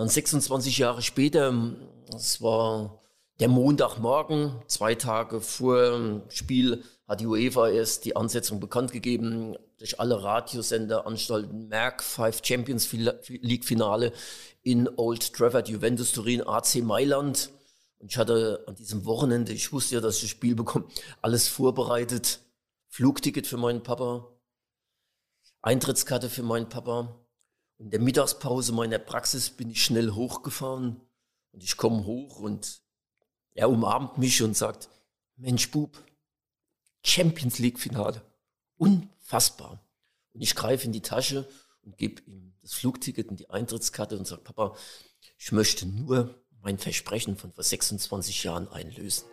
[0.00, 1.52] dann 26 Jahre später,
[2.10, 3.02] das war
[3.38, 9.58] der Montagmorgen, zwei Tage vor dem Spiel, hat die UEFA erst die Ansetzung bekannt gegeben,
[9.76, 14.14] durch alle Radiosender anstalten, Merck, Five Champions League Finale
[14.62, 17.50] in Old Trafford, Juventus Turin, AC Mailand.
[17.98, 20.86] Und ich hatte an diesem Wochenende, ich wusste ja, dass ich das Spiel bekomme,
[21.20, 22.40] alles vorbereitet.
[22.88, 24.26] Flugticket für meinen Papa,
[25.60, 27.20] Eintrittskarte für meinen Papa.
[27.80, 31.00] In der Mittagspause meiner Praxis bin ich schnell hochgefahren
[31.50, 32.82] und ich komme hoch und
[33.54, 34.90] er umarmt mich und sagt,
[35.36, 35.96] Mensch Bub,
[37.02, 38.20] Champions League Finale.
[38.76, 39.82] Unfassbar.
[40.34, 41.48] Und ich greife in die Tasche
[41.80, 44.76] und gebe ihm das Flugticket und die Eintrittskarte und sage, Papa,
[45.38, 49.24] ich möchte nur mein Versprechen von vor 26 Jahren einlösen.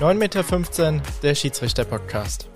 [0.00, 2.48] 9,15 Meter, der Schiedsrichter-Podcast.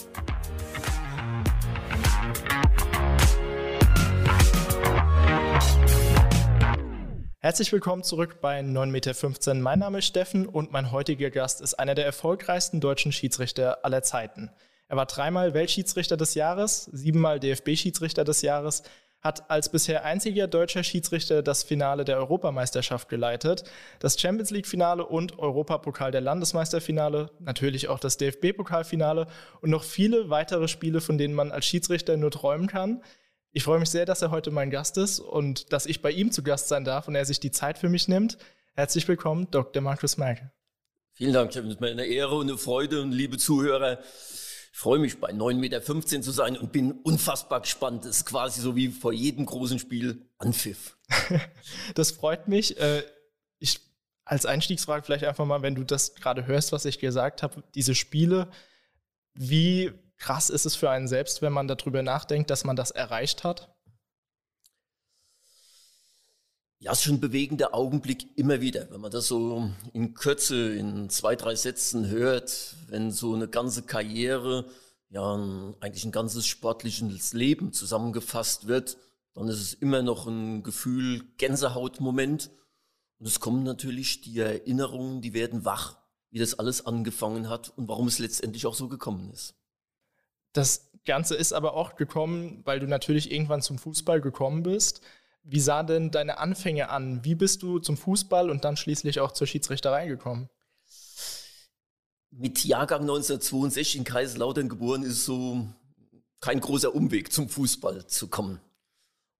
[7.44, 9.54] Herzlich willkommen zurück bei 9,15 Meter.
[9.54, 14.04] Mein Name ist Steffen und mein heutiger Gast ist einer der erfolgreichsten deutschen Schiedsrichter aller
[14.04, 14.52] Zeiten.
[14.86, 18.84] Er war dreimal Weltschiedsrichter des Jahres, siebenmal DFB-Schiedsrichter des Jahres,
[19.22, 23.64] hat als bisher einziger deutscher Schiedsrichter das Finale der Europameisterschaft geleitet,
[23.98, 29.26] das Champions League-Finale und Europapokal der Landesmeisterfinale, natürlich auch das DFB-Pokalfinale
[29.60, 33.02] und noch viele weitere Spiele, von denen man als Schiedsrichter nur träumen kann.
[33.54, 36.32] Ich freue mich sehr, dass er heute mein Gast ist und dass ich bei ihm
[36.32, 38.38] zu Gast sein darf und er sich die Zeit für mich nimmt.
[38.74, 39.82] Herzlich willkommen, Dr.
[39.82, 40.50] Markus Merkel.
[41.12, 44.00] Vielen Dank, es ist mir eine Ehre und eine Freude und liebe Zuhörer.
[44.72, 48.06] Ich freue mich, bei 9,15 Meter zu sein und bin unfassbar gespannt.
[48.06, 50.96] Das ist quasi so wie vor jedem großen Spiel Anpfiff.
[51.94, 52.80] das freut mich.
[52.80, 53.02] Äh,
[53.58, 53.80] ich
[54.24, 57.94] als Einstiegsfrage vielleicht einfach mal, wenn du das gerade hörst, was ich gesagt habe, diese
[57.94, 58.48] Spiele,
[59.34, 59.92] wie
[60.22, 63.74] krass ist es für einen selbst, wenn man darüber nachdenkt, dass man das erreicht hat?
[66.78, 70.74] Ja, es ist schon ein bewegender Augenblick immer wieder, wenn man das so in Kürze,
[70.74, 74.66] in zwei, drei Sätzen hört, wenn so eine ganze Karriere,
[75.10, 75.34] ja,
[75.80, 78.98] eigentlich ein ganzes sportliches Leben zusammengefasst wird,
[79.34, 82.50] dann ist es immer noch ein Gefühl, Gänsehautmoment.
[83.18, 85.98] Und es kommen natürlich die Erinnerungen, die werden wach,
[86.30, 89.54] wie das alles angefangen hat und warum es letztendlich auch so gekommen ist.
[90.52, 95.00] Das Ganze ist aber auch gekommen, weil du natürlich irgendwann zum Fußball gekommen bist.
[95.44, 97.24] Wie sahen denn deine Anfänge an?
[97.24, 100.48] Wie bist du zum Fußball und dann schließlich auch zur Schiedsrichterei gekommen?
[102.30, 105.66] Mit Jahrgang 1962 in Kaiserslautern geboren ist so
[106.40, 108.60] kein großer Umweg zum Fußball zu kommen.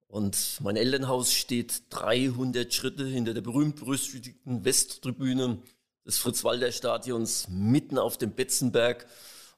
[0.09, 5.59] Und mein Elternhaus steht 300 Schritte hinter der berühmt-berüchtigten Westtribüne
[6.05, 9.06] des Fritz-Walter-Stadions mitten auf dem Betzenberg.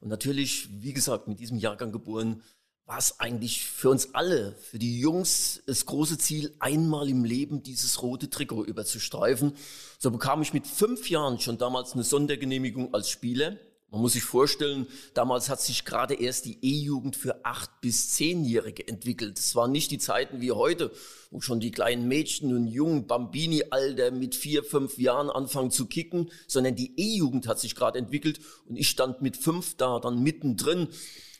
[0.05, 2.43] Und natürlich, wie gesagt, mit diesem Jahrgang geboren,
[2.85, 7.63] war es eigentlich für uns alle, für die Jungs, das große Ziel, einmal im Leben
[7.63, 9.53] dieses rote Trikot überzustreifen.
[9.97, 13.57] So bekam ich mit fünf Jahren schon damals eine Sondergenehmigung als Spieler
[13.95, 18.85] man muss sich vorstellen, damals hat sich gerade erst die E-Jugend für acht bis zehnjährige
[18.89, 19.39] entwickelt.
[19.39, 20.91] Es waren nicht die Zeiten wie heute,
[21.31, 26.29] wo schon die kleinen Mädchen und jungen Bambini-Alter mit vier, fünf Jahren anfangen zu kicken,
[26.45, 30.89] sondern die E-Jugend hat sich gerade entwickelt und ich stand mit fünf da dann mittendrin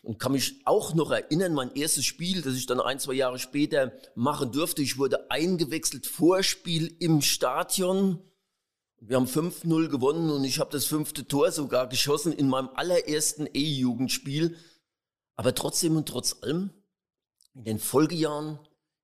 [0.02, 3.38] und kann mich auch noch erinnern, mein erstes Spiel, das ich dann ein, zwei Jahre
[3.38, 4.82] später machen durfte.
[4.82, 8.22] Ich wurde eingewechselt, Vorspiel im Stadion
[9.00, 13.48] wir haben 5-0 gewonnen und ich habe das fünfte Tor sogar geschossen in meinem allerersten
[13.54, 14.56] E-Jugendspiel.
[15.36, 16.72] Aber trotzdem und trotz allem,
[17.54, 18.60] in den Folgejahren,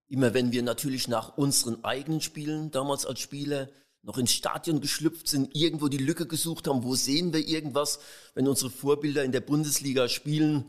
[0.07, 3.69] immer wenn wir natürlich nach unseren eigenen Spielen, damals als Spieler,
[4.03, 7.99] noch ins Stadion geschlüpft sind, irgendwo die Lücke gesucht haben, wo sehen wir irgendwas,
[8.33, 10.65] wenn unsere Vorbilder in der Bundesliga spielen,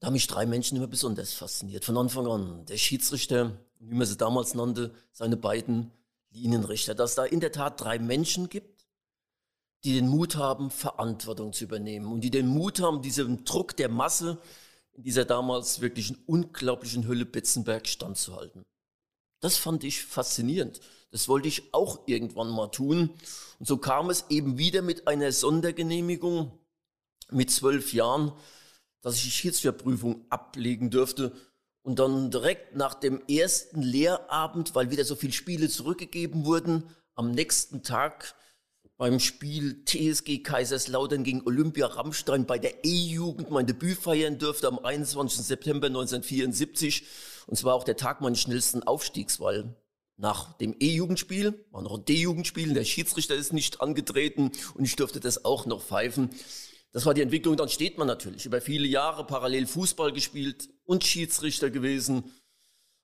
[0.00, 1.84] da haben mich drei Menschen immer besonders fasziniert.
[1.84, 2.66] Von Anfang an.
[2.66, 5.90] Der Schiedsrichter, wie man sie damals nannte, seine beiden
[6.34, 8.86] Linienrichter, dass da in der Tat drei Menschen gibt,
[9.84, 13.88] die den Mut haben, Verantwortung zu übernehmen und die den Mut haben, diesem Druck der
[13.88, 14.38] Masse
[14.92, 18.64] in dieser damals wirklich unglaublichen Hölle Betzenberg standzuhalten.
[19.40, 20.80] Das fand ich faszinierend.
[21.10, 23.10] Das wollte ich auch irgendwann mal tun.
[23.58, 26.50] Und so kam es eben wieder mit einer Sondergenehmigung
[27.30, 28.32] mit zwölf Jahren,
[29.02, 31.32] dass ich die Schiedsrichterprüfung ablegen dürfte
[31.84, 36.84] und dann direkt nach dem ersten Lehrabend, weil wieder so viele Spiele zurückgegeben wurden,
[37.14, 38.34] am nächsten Tag
[38.96, 44.78] beim Spiel TSG Kaiserslautern gegen Olympia Rammstein bei der E-Jugend mein Debüt feiern durfte am
[44.78, 45.44] 21.
[45.44, 47.04] September 1974.
[47.46, 49.76] Und zwar auch der Tag meines schnellsten Aufstiegs, weil
[50.16, 55.20] nach dem E-Jugendspiel war noch ein D-Jugendspiel, der Schiedsrichter ist nicht angetreten und ich durfte
[55.20, 56.30] das auch noch pfeifen.
[56.94, 57.56] Das war die Entwicklung.
[57.56, 62.32] Dann steht man natürlich über viele Jahre parallel Fußball gespielt und Schiedsrichter gewesen.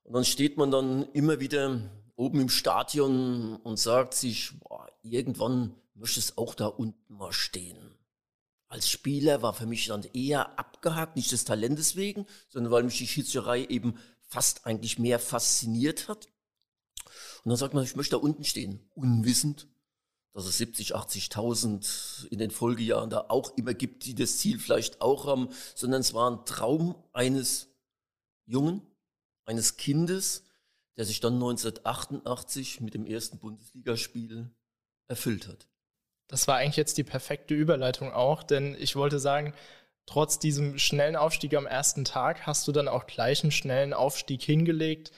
[0.05, 5.75] Und dann steht man dann immer wieder oben im Stadion und sagt sich, boah, irgendwann
[5.95, 7.99] möchte es auch da unten mal stehen.
[8.69, 12.99] Als Spieler war für mich dann eher abgehakt, nicht des Talentes wegen, sondern weil mich
[12.99, 16.29] die Schiedsrichterei eben fast eigentlich mehr fasziniert hat.
[17.43, 19.67] Und dann sagt man, ich möchte da unten stehen, unwissend,
[20.33, 25.01] dass es 70, 80.000 in den Folgejahren da auch immer gibt, die das Ziel vielleicht
[25.01, 27.69] auch haben, sondern es war ein Traum eines
[28.47, 28.83] Jungen,
[29.45, 30.45] eines Kindes,
[30.97, 34.51] der sich dann 1988 mit dem ersten Bundesligaspiel
[35.09, 35.67] erfüllt hat.
[36.29, 39.53] Das war eigentlich jetzt die perfekte Überleitung auch, denn ich wollte sagen,
[40.07, 44.43] trotz diesem schnellen Aufstieg am ersten Tag hast du dann auch gleich einen schnellen Aufstieg
[44.43, 45.11] hingelegt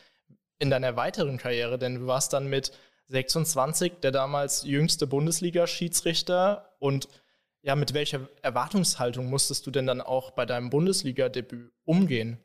[0.58, 2.72] in deiner weiteren Karriere, denn du warst dann mit
[3.12, 7.08] 26 der damals jüngste Bundesliga-Schiedsrichter und
[7.62, 12.38] ja, mit welcher Erwartungshaltung musstest du denn dann auch bei deinem Bundesliga-Debüt umgehen?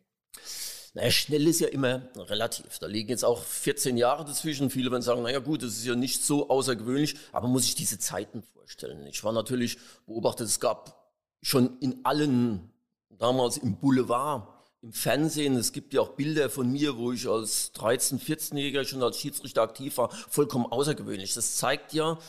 [0.94, 2.80] Naja, schnell ist ja immer relativ.
[2.80, 4.69] Da liegen jetzt auch 14 Jahre dazwischen.
[4.69, 7.98] Viele werden sagen, naja gut, das ist ja nicht so außergewöhnlich, aber muss ich diese
[7.98, 9.06] Zeiten vorstellen.
[9.08, 11.12] Ich war natürlich beobachtet, es gab
[11.42, 12.72] schon in allen,
[13.10, 14.48] damals im Boulevard,
[14.81, 19.03] im Fernsehen, es gibt ja auch Bilder von mir, wo ich als 13-, 14-Jähriger schon
[19.03, 21.33] als Schiedsrichter aktiv war, vollkommen außergewöhnlich.
[21.33, 22.19] Das zeigt ja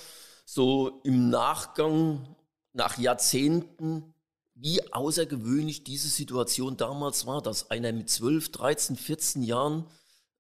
[0.44, 2.34] so im Nachgang,
[2.72, 4.14] nach Jahrzehnten,
[4.54, 9.86] wie außergewöhnlich diese Situation damals war, dass einer mit 12, 13, 14 Jahren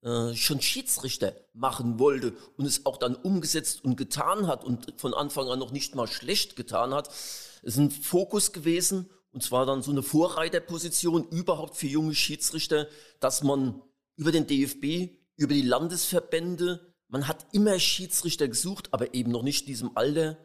[0.02, 5.14] äh, schon Schiedsrichter machen wollte und es auch dann umgesetzt und getan hat und von
[5.14, 7.08] Anfang an noch nicht mal schlecht getan hat.
[7.08, 12.88] Es ist ein Fokus gewesen und zwar dann so eine Vorreiterposition überhaupt für junge Schiedsrichter,
[13.20, 13.82] dass man
[14.16, 19.62] über den DFB, über die Landesverbände, man hat immer Schiedsrichter gesucht, aber eben noch nicht
[19.62, 20.36] in diesem Alter.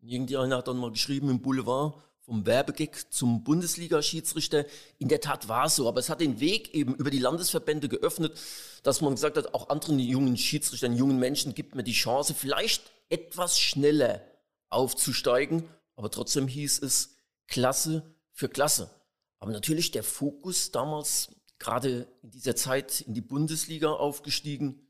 [0.00, 4.64] Irgendjemand hat dann mal geschrieben im Boulevard, vom Werbegag zum Bundesliga-Schiedsrichter.
[4.98, 7.88] In der Tat war es so, aber es hat den Weg eben über die Landesverbände
[7.88, 8.38] geöffnet,
[8.82, 12.82] dass man gesagt hat, auch anderen jungen Schiedsrichtern, jungen Menschen gibt mir die Chance, vielleicht
[13.10, 14.22] etwas schneller
[14.70, 15.68] aufzusteigen.
[15.96, 17.16] Aber trotzdem hieß es
[17.46, 18.90] Klasse für Klasse.
[19.38, 24.86] Aber natürlich der Fokus damals, gerade in dieser Zeit in die Bundesliga aufgestiegen,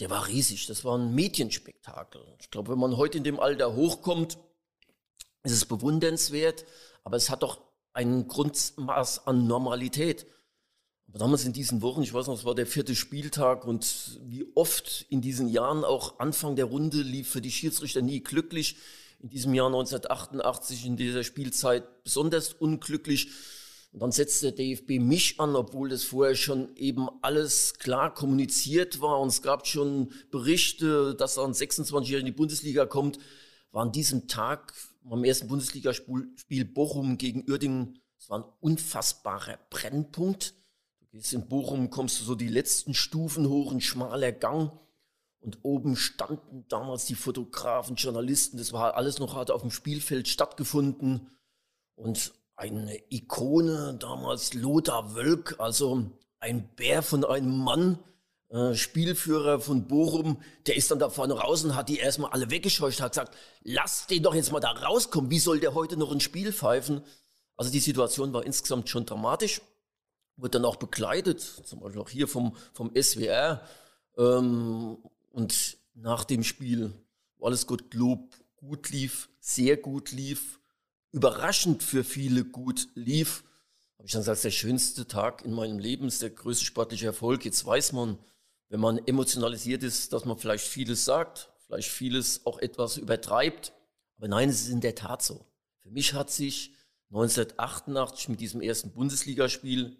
[0.00, 0.66] der war riesig.
[0.66, 2.22] Das war ein Medienspektakel.
[2.40, 4.38] Ich glaube, wenn man heute in dem Alter hochkommt,
[5.42, 6.66] es ist bewundernswert,
[7.04, 7.60] aber es hat doch
[7.92, 10.26] ein Grundmaß an Normalität.
[11.08, 14.46] Aber damals in diesen Wochen, ich weiß noch, es war der vierte Spieltag und wie
[14.54, 18.76] oft in diesen Jahren auch Anfang der Runde lief für die Schiedsrichter nie glücklich.
[19.22, 23.30] In diesem Jahr 1988 in dieser Spielzeit besonders unglücklich.
[23.92, 29.00] Und dann setzte der DFB mich an, obwohl das vorher schon eben alles klar kommuniziert
[29.00, 33.18] war und es gab schon Berichte, dass er an 26-Jährigen in die Bundesliga kommt.
[33.72, 34.72] War an diesem Tag
[35.02, 40.54] beim ersten Bundesligaspiel Bochum gegen Uerdingen, es war ein unfassbarer Brennpunkt.
[41.00, 44.72] Du gehst in Bochum, kommst du so die letzten Stufen hoch, ein schmaler Gang.
[45.40, 50.28] Und oben standen damals die Fotografen, Journalisten, das war alles noch hart auf dem Spielfeld
[50.28, 51.30] stattgefunden.
[51.94, 56.10] Und eine Ikone, damals Lothar Wölk, also
[56.40, 57.98] ein Bär von einem Mann,
[58.50, 62.50] äh, Spielführer von Bochum, der ist dann da vorne raus und hat die erstmal alle
[62.50, 66.12] weggescheucht, hat gesagt, lass den doch jetzt mal da rauskommen, wie soll der heute noch
[66.12, 67.02] ein Spiel pfeifen?
[67.56, 69.62] Also die Situation war insgesamt schon dramatisch,
[70.36, 73.62] wird dann auch begleitet, zum Beispiel auch hier vom, vom SWR.
[74.18, 74.98] Ähm,
[75.30, 76.92] und nach dem Spiel,
[77.38, 80.60] wo alles gut, Lob gut lief, sehr gut lief,
[81.12, 83.44] überraschend für viele gut lief,
[83.96, 87.44] habe ich dann gesagt, der schönste Tag in meinem Leben ist der größte sportliche Erfolg.
[87.44, 88.18] Jetzt weiß man,
[88.68, 93.72] wenn man emotionalisiert ist, dass man vielleicht vieles sagt, vielleicht vieles auch etwas übertreibt.
[94.16, 95.44] Aber nein, es ist in der Tat so.
[95.80, 96.72] Für mich hat sich
[97.10, 99.96] 1988 mit diesem ersten Bundesligaspiel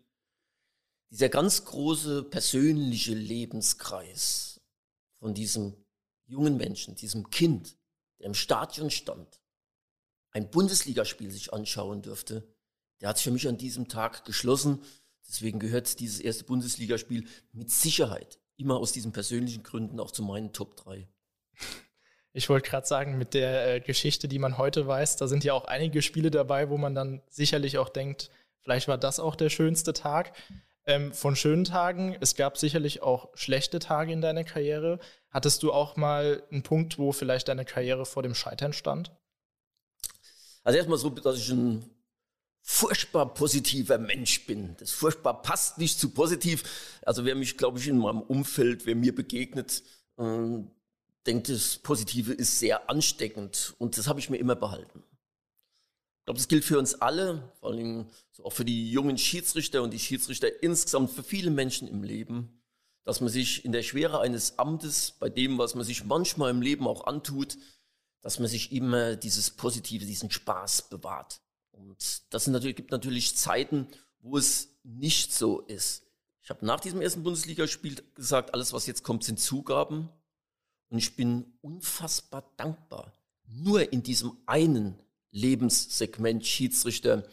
[1.10, 4.49] dieser ganz große persönliche Lebenskreis
[5.20, 5.76] von diesem
[6.26, 7.76] jungen Menschen, diesem Kind,
[8.18, 9.40] der im Stadion stand,
[10.32, 12.48] ein Bundesligaspiel sich anschauen dürfte,
[13.00, 14.82] der hat sich für mich an diesem Tag geschlossen.
[15.26, 20.52] Deswegen gehört dieses erste Bundesligaspiel mit Sicherheit immer aus diesen persönlichen Gründen auch zu meinen
[20.52, 21.08] Top 3.
[22.32, 25.52] Ich wollte gerade sagen, mit der äh, Geschichte, die man heute weiß, da sind ja
[25.52, 29.50] auch einige Spiele dabei, wo man dann sicherlich auch denkt, vielleicht war das auch der
[29.50, 30.36] schönste Tag.
[30.90, 34.98] Ähm, von schönen Tagen, es gab sicherlich auch schlechte Tage in deiner Karriere.
[35.30, 39.12] Hattest du auch mal einen Punkt, wo vielleicht deine Karriere vor dem Scheitern stand?
[40.64, 41.88] Also erstmal so, dass ich ein
[42.60, 44.74] furchtbar positiver Mensch bin.
[44.80, 46.64] Das furchtbar passt nicht zu positiv.
[47.06, 49.84] Also wer mich, glaube ich, in meinem Umfeld, wer mir begegnet,
[50.18, 50.58] äh,
[51.24, 53.76] denkt, das Positive ist sehr ansteckend.
[53.78, 55.04] Und das habe ich mir immer behalten.
[56.30, 58.06] Glaube, das gilt für uns alle, vor allem
[58.44, 62.62] auch für die jungen Schiedsrichter und die Schiedsrichter insgesamt, für viele Menschen im Leben.
[63.02, 66.62] dass man sich in der Schwere eines Amtes, bei dem, was man sich manchmal im
[66.62, 67.58] Leben auch antut,
[68.20, 71.40] dass man sich immer dieses Positive, diesen Spaß bewahrt.
[71.72, 73.88] Und das sind natürlich, gibt natürlich Zeiten,
[74.20, 76.04] wo es nicht so ist.
[76.44, 80.08] Ich habe nach diesem ersten Bundesligaspiel gesagt, alles, was jetzt kommt, sind Zugaben.
[80.90, 83.12] Und ich bin unfassbar dankbar,
[83.48, 84.96] nur in diesem einen
[85.30, 87.24] Lebenssegment Schiedsrichter,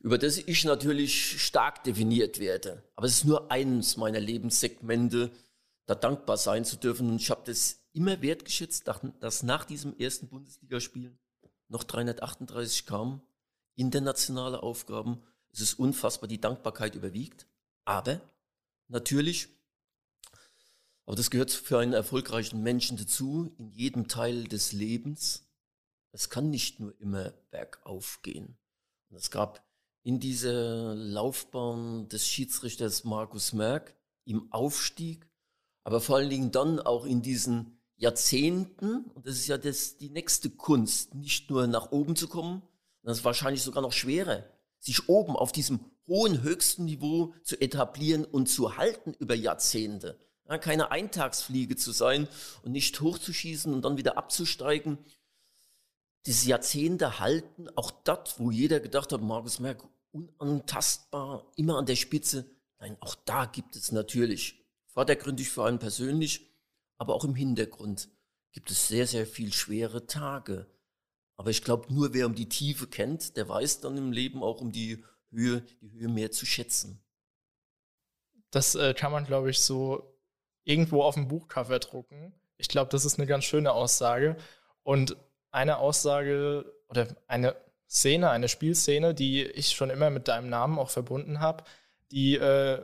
[0.00, 2.82] über das ich natürlich stark definiert werde.
[2.94, 5.30] Aber es ist nur eines meiner Lebenssegmente,
[5.86, 7.08] da dankbar sein zu dürfen.
[7.08, 8.84] Und ich habe das immer wertgeschätzt,
[9.20, 11.16] dass nach diesem ersten Bundesligaspiel
[11.68, 13.22] noch 338 kamen,
[13.76, 15.22] internationale Aufgaben.
[15.52, 17.46] Es ist unfassbar, die Dankbarkeit überwiegt.
[17.84, 18.20] Aber
[18.88, 19.48] natürlich,
[21.06, 25.43] aber das gehört für einen erfolgreichen Menschen dazu, in jedem Teil des Lebens.
[26.14, 28.56] Es kann nicht nur immer bergauf gehen.
[29.10, 29.64] Und es gab
[30.04, 35.28] in dieser Laufbahn des Schiedsrichters Markus Merck im Aufstieg,
[35.82, 40.08] aber vor allen Dingen dann auch in diesen Jahrzehnten, und das ist ja das, die
[40.08, 42.62] nächste Kunst, nicht nur nach oben zu kommen,
[43.02, 44.44] das ist wahrscheinlich sogar noch schwerer,
[44.78, 50.16] sich oben auf diesem hohen, höchsten Niveau zu etablieren und zu halten über Jahrzehnte.
[50.48, 52.28] Ja, keine Eintagsfliege zu sein
[52.62, 54.98] und nicht hochzuschießen und dann wieder abzusteigen.
[56.26, 61.96] Diese Jahrzehnte halten, auch das, wo jeder gedacht hat, Markus Merck, unantastbar, immer an der
[61.96, 62.50] Spitze.
[62.78, 66.50] Nein, auch da gibt es natürlich, vordergründig für einen persönlich,
[66.96, 68.08] aber auch im Hintergrund
[68.52, 70.66] gibt es sehr, sehr viel schwere Tage.
[71.36, 74.60] Aber ich glaube, nur wer um die Tiefe kennt, der weiß dann im Leben auch
[74.60, 77.02] um die Höhe, die Höhe mehr zu schätzen.
[78.50, 80.16] Das äh, kann man, glaube ich, so
[80.62, 82.32] irgendwo auf dem Buchcover drucken.
[82.56, 84.36] Ich glaube, das ist eine ganz schöne Aussage.
[84.84, 85.16] Und
[85.54, 87.56] eine Aussage oder eine
[87.88, 91.64] Szene, eine Spielszene, die ich schon immer mit deinem Namen auch verbunden habe,
[92.10, 92.82] die, äh,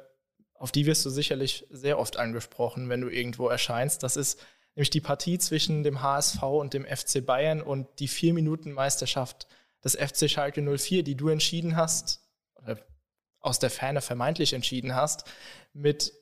[0.55, 4.03] auf die wirst du sicherlich sehr oft angesprochen, wenn du irgendwo erscheinst.
[4.03, 4.41] Das ist
[4.75, 9.49] nämlich die Partie zwischen dem HSV und dem FC Bayern und die vier Minuten Meisterschaft
[9.83, 12.21] des FC Schalke 04, die du entschieden hast,
[12.55, 12.79] oder
[13.41, 15.25] aus der Ferne vermeintlich entschieden hast,
[15.73, 16.13] mit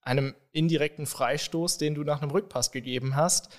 [0.00, 3.50] einem indirekten Freistoß, den du nach einem Rückpass gegeben hast.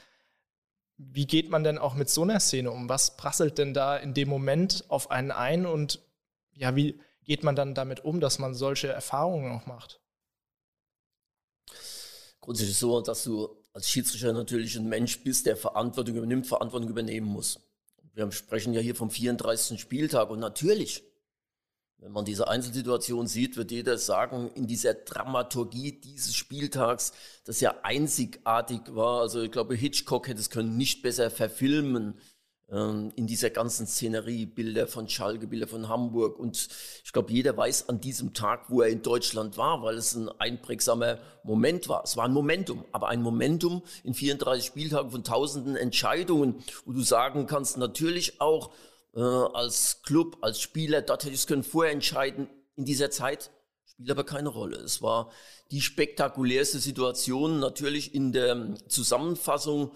[0.98, 2.90] Wie geht man denn auch mit so einer Szene um?
[2.90, 6.00] Was prasselt denn da in dem Moment auf einen ein und
[6.54, 10.00] ja, wie geht man dann damit um, dass man solche Erfahrungen auch macht?
[12.40, 17.28] Grundsätzlich so, dass du als Schiedsrichter natürlich ein Mensch bist, der Verantwortung übernimmt, Verantwortung übernehmen
[17.28, 17.60] muss.
[18.14, 19.80] Wir sprechen ja hier vom 34.
[19.80, 21.04] Spieltag und natürlich,
[22.02, 27.14] wenn man diese Einzelsituation sieht, wird jeder sagen, in dieser Dramaturgie dieses Spieltags,
[27.46, 32.20] das ja einzigartig war, also ich glaube, Hitchcock hätte es können nicht besser verfilmen,
[32.72, 36.40] ähm, in dieser ganzen Szenerie, Bilder von Schalke, Bilder von Hamburg.
[36.40, 36.70] Und
[37.04, 40.30] ich glaube, jeder weiß an diesem Tag, wo er in Deutschland war, weil es ein
[40.40, 42.04] einprägsamer Moment war.
[42.04, 47.02] Es war ein Momentum, aber ein Momentum in 34 Spieltagen von tausenden Entscheidungen, wo du
[47.02, 48.72] sagen kannst, natürlich auch
[49.16, 53.52] äh, als Club, als Spieler, dort hätte ich es können vorher entscheiden, in dieser Zeit
[53.86, 54.78] spielt aber keine Rolle.
[54.78, 55.32] Es war
[55.70, 59.92] die spektakulärste Situation natürlich in der Zusammenfassung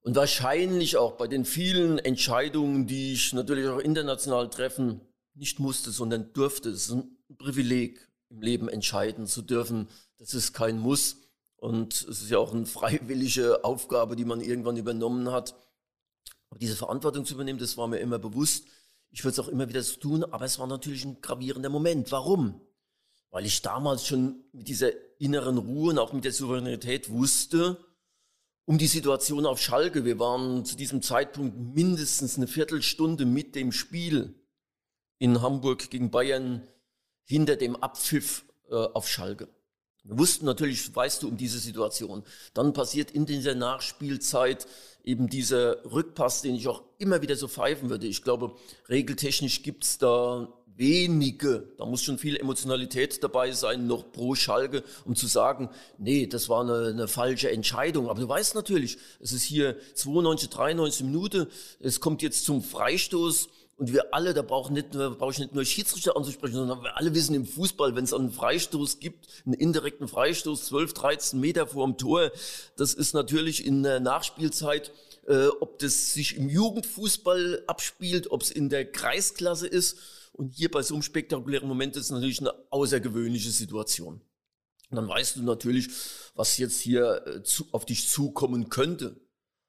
[0.00, 5.00] und wahrscheinlich auch bei den vielen Entscheidungen, die ich natürlich auch international treffen,
[5.34, 6.70] nicht musste, sondern durfte.
[6.70, 9.88] Es ist ein Privileg, im Leben entscheiden zu dürfen.
[10.18, 11.16] Das ist kein Muss.
[11.56, 15.54] Und es ist ja auch eine freiwillige Aufgabe, die man irgendwann übernommen hat.
[16.54, 18.68] Aber diese Verantwortung zu übernehmen, das war mir immer bewusst.
[19.10, 22.12] Ich würde es auch immer wieder so tun, aber es war natürlich ein gravierender Moment.
[22.12, 22.60] Warum?
[23.32, 27.84] Weil ich damals schon mit dieser inneren Ruhe und auch mit der Souveränität wusste,
[28.66, 30.04] um die Situation auf Schalke.
[30.04, 34.40] Wir waren zu diesem Zeitpunkt mindestens eine Viertelstunde mit dem Spiel
[35.18, 36.62] in Hamburg gegen Bayern
[37.24, 39.48] hinter dem Abpfiff äh, auf Schalke.
[40.04, 42.22] Wir wussten natürlich, weißt du, um diese Situation.
[42.52, 44.68] Dann passiert in dieser Nachspielzeit
[45.04, 48.06] eben dieser Rückpass, den ich auch immer wieder so pfeifen würde.
[48.06, 48.56] Ich glaube,
[48.88, 55.14] regeltechnisch gibt's da wenige, da muss schon viel Emotionalität dabei sein, noch pro Schalke, um
[55.14, 58.08] zu sagen, nee, das war eine, eine falsche Entscheidung.
[58.08, 61.46] Aber du weißt natürlich, es ist hier 92, 93 Minuten,
[61.80, 65.54] es kommt jetzt zum Freistoß und wir alle, da brauchen nicht nur, brauche ich nicht
[65.54, 69.54] nur Schiedsrichter anzusprechen, sondern wir alle wissen im Fußball, wenn es einen Freistoß gibt, einen
[69.54, 72.30] indirekten Freistoß, 12, 13 Meter vor dem Tor,
[72.76, 74.92] das ist natürlich in der Nachspielzeit
[75.26, 79.98] äh, ob das sich im Jugendfußball abspielt, ob es in der Kreisklasse ist
[80.32, 84.20] und hier bei so einem spektakulären Moment ist natürlich eine außergewöhnliche Situation.
[84.90, 85.88] Und dann weißt du natürlich,
[86.34, 89.16] was jetzt hier äh, zu, auf dich zukommen könnte.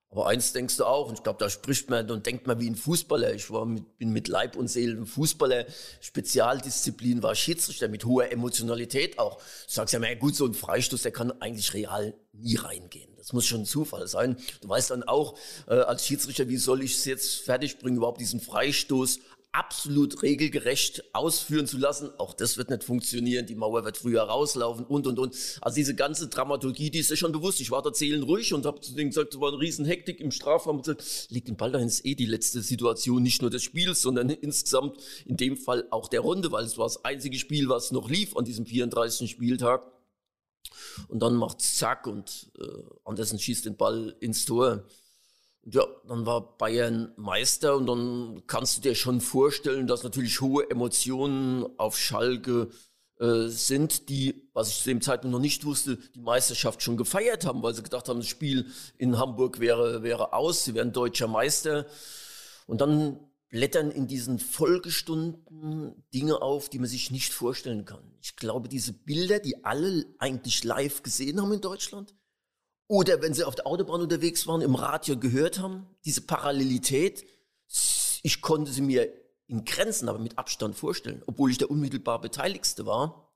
[0.09, 2.69] Aber eins denkst du auch, und ich glaube, da spricht man und denkt man wie
[2.69, 3.33] ein Fußballer.
[3.33, 5.65] Ich war mit, bin mit Leib und Seele ein Fußballer.
[5.99, 9.37] Spezialdisziplin war Schiedsrichter mit hoher Emotionalität auch.
[9.37, 13.13] Du sagst ja, na gut, so ein Freistoß, der kann eigentlich real nie reingehen.
[13.17, 14.37] Das muss schon ein Zufall sein.
[14.61, 18.39] Du weißt dann auch äh, als Schiedsrichter, wie soll ich es jetzt fertigbringen, überhaupt diesen
[18.39, 19.19] Freistoß
[19.57, 22.09] absolut regelgerecht ausführen zu lassen.
[22.17, 23.45] Auch das wird nicht funktionieren.
[23.45, 25.35] Die Mauer wird früher rauslaufen und, und, und.
[25.61, 27.61] Also diese ganze Dramaturgie, die ist ja schon bewusst.
[27.61, 30.19] Ich war da zählen ruhig und habe zu denen gesagt, es war eine riesen Hektik
[30.19, 30.77] im Strafraum.
[30.77, 34.01] Und gesagt, leg den Ball dahin, ist eh die letzte Situation, nicht nur des Spiels,
[34.01, 37.91] sondern insgesamt in dem Fall auch der Runde, weil es war das einzige Spiel, was
[37.91, 39.29] noch lief an diesem 34.
[39.29, 39.89] Spieltag.
[41.07, 42.65] Und dann macht's zack und äh,
[43.03, 44.85] Andersen schießt den Ball ins Tor.
[45.67, 50.69] Ja, dann war Bayern Meister und dann kannst du dir schon vorstellen, dass natürlich hohe
[50.69, 52.69] Emotionen auf Schalke
[53.19, 57.45] äh, sind, die, was ich zu dem Zeitpunkt noch nicht wusste, die Meisterschaft schon gefeiert
[57.45, 58.67] haben, weil sie gedacht haben, das Spiel
[58.99, 61.87] in Hamburg wäre, wäre aus, sie wären deutscher Meister.
[62.67, 63.19] Und dann
[63.49, 68.03] blättern in diesen Folgestunden Dinge auf, die man sich nicht vorstellen kann.
[68.21, 72.13] Ich glaube, diese Bilder, die alle eigentlich live gesehen haben in Deutschland,
[72.87, 77.25] oder wenn sie auf der Autobahn unterwegs waren, im Radio gehört haben, diese Parallelität.
[78.21, 79.11] Ich konnte sie mir
[79.47, 83.33] in Grenzen, aber mit Abstand vorstellen, obwohl ich der unmittelbar Beteiligste war.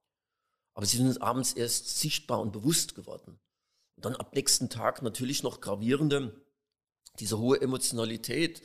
[0.74, 3.40] Aber sie sind abends erst sichtbar und bewusst geworden.
[3.96, 6.46] Und dann ab nächsten Tag natürlich noch gravierende,
[7.20, 8.62] diese hohe Emotionalität,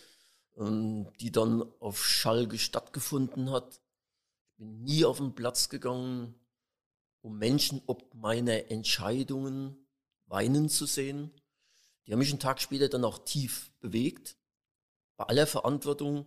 [0.57, 3.81] ähm, die dann auf Schalke stattgefunden hat.
[4.51, 6.35] Ich bin nie auf den Platz gegangen,
[7.21, 9.84] um Menschen ob meine Entscheidungen
[10.35, 11.31] weinen zu sehen.
[12.07, 14.37] Die haben mich einen Tag später dann auch tief bewegt.
[15.17, 16.27] Bei aller Verantwortung,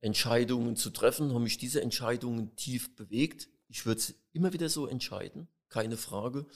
[0.00, 3.48] Entscheidungen zu treffen, haben mich diese Entscheidungen tief bewegt.
[3.68, 6.46] Ich würde es immer wieder so entscheiden, keine Frage.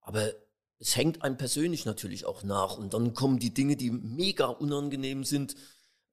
[0.00, 0.34] Aber
[0.78, 2.76] es hängt einem persönlich natürlich auch nach.
[2.76, 5.56] Und dann kommen die Dinge, die mega unangenehm sind,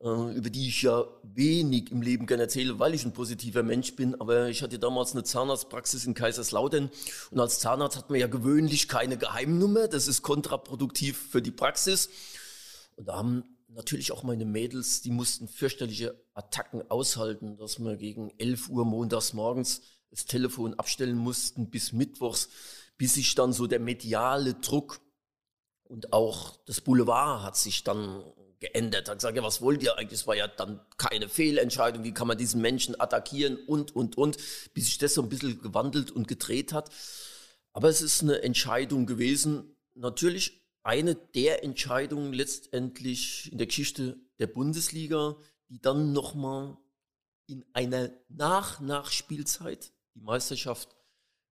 [0.01, 4.19] über die ich ja wenig im Leben gerne erzähle, weil ich ein positiver Mensch bin.
[4.19, 6.89] Aber ich hatte damals eine Zahnarztpraxis in Kaiserslautern
[7.31, 9.89] und als Zahnarzt hat man ja gewöhnlich keine Geheimnummer.
[9.89, 12.09] Das ist kontraproduktiv für die Praxis.
[12.95, 18.31] Und da haben natürlich auch meine Mädels, die mussten fürchterliche Attacken aushalten, dass wir gegen
[18.37, 19.81] 11 Uhr montags morgens
[20.11, 22.49] das Telefon abstellen mussten bis mittwochs,
[22.97, 25.01] bis sich dann so der mediale Druck
[25.83, 28.23] und auch das Boulevard hat sich dann
[28.59, 29.09] geändert.
[29.09, 30.21] Hat gesagt, ja, was wollt ihr eigentlich?
[30.21, 32.03] Es war ja dann keine Fehlentscheidung.
[32.03, 34.37] Wie kann man diesen Menschen attackieren und, und, und,
[34.73, 36.89] bis sich das so ein bisschen gewandelt und gedreht hat.
[37.73, 39.75] Aber es ist eine Entscheidung gewesen.
[39.95, 45.37] Natürlich eine der Entscheidungen letztendlich in der Geschichte der Bundesliga,
[45.69, 46.77] die dann nochmal
[47.47, 50.95] in einer Nach-Nachspielzeit die Meisterschaft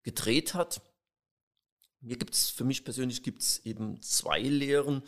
[0.02, 0.80] gedreht hat.
[2.00, 5.02] Mir gibt's, für mich persönlich gibt's eben zwei Lehren.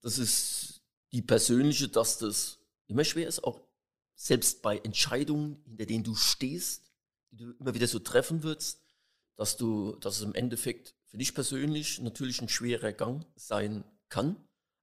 [0.00, 0.81] Das ist
[1.12, 3.60] die persönliche, dass das immer schwer ist, auch
[4.14, 6.92] selbst bei Entscheidungen, hinter denen du stehst,
[7.30, 8.82] die du immer wieder so treffen wirst,
[9.36, 14.36] dass du, dass es im Endeffekt für dich persönlich natürlich ein schwerer Gang sein kann.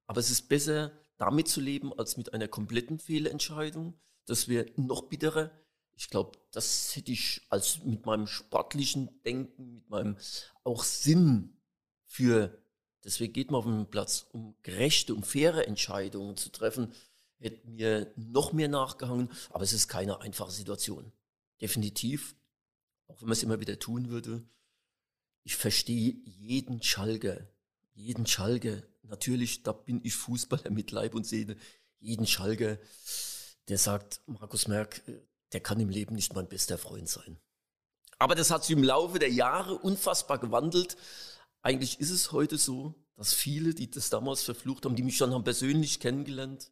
[0.06, 3.98] Aber es ist besser, damit zu leben, als mit einer kompletten Fehlentscheidung.
[4.26, 5.50] Das wäre noch bitterer.
[5.96, 10.16] Ich glaube, das hätte ich als mit meinem sportlichen Denken, mit meinem
[10.64, 11.60] auch Sinn
[12.06, 12.58] für
[13.04, 16.92] Deswegen geht man auf den Platz, um gerechte, um faire Entscheidungen zu treffen.
[17.38, 21.10] Hätte mir noch mehr nachgehangen, aber es ist keine einfache Situation.
[21.60, 22.34] Definitiv,
[23.06, 24.42] auch wenn man es immer wieder tun würde.
[25.42, 27.48] Ich verstehe jeden Schalger,
[27.94, 28.82] jeden Schalger.
[29.02, 31.56] Natürlich, da bin ich Fußballer mit Leib und Seele.
[31.98, 32.78] Jeden Schalger,
[33.68, 35.02] der sagt, Markus Merck,
[35.52, 37.38] der kann im Leben nicht mein bester Freund sein.
[38.18, 40.96] Aber das hat sich im Laufe der Jahre unfassbar gewandelt.
[41.62, 45.34] Eigentlich ist es heute so, dass viele, die das damals verflucht haben, die mich schon
[45.34, 46.70] haben persönlich kennengelernt,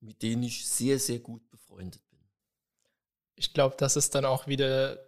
[0.00, 2.20] mit denen ich sehr, sehr gut befreundet bin.
[3.34, 4.98] Ich glaube, das ist dann auch wieder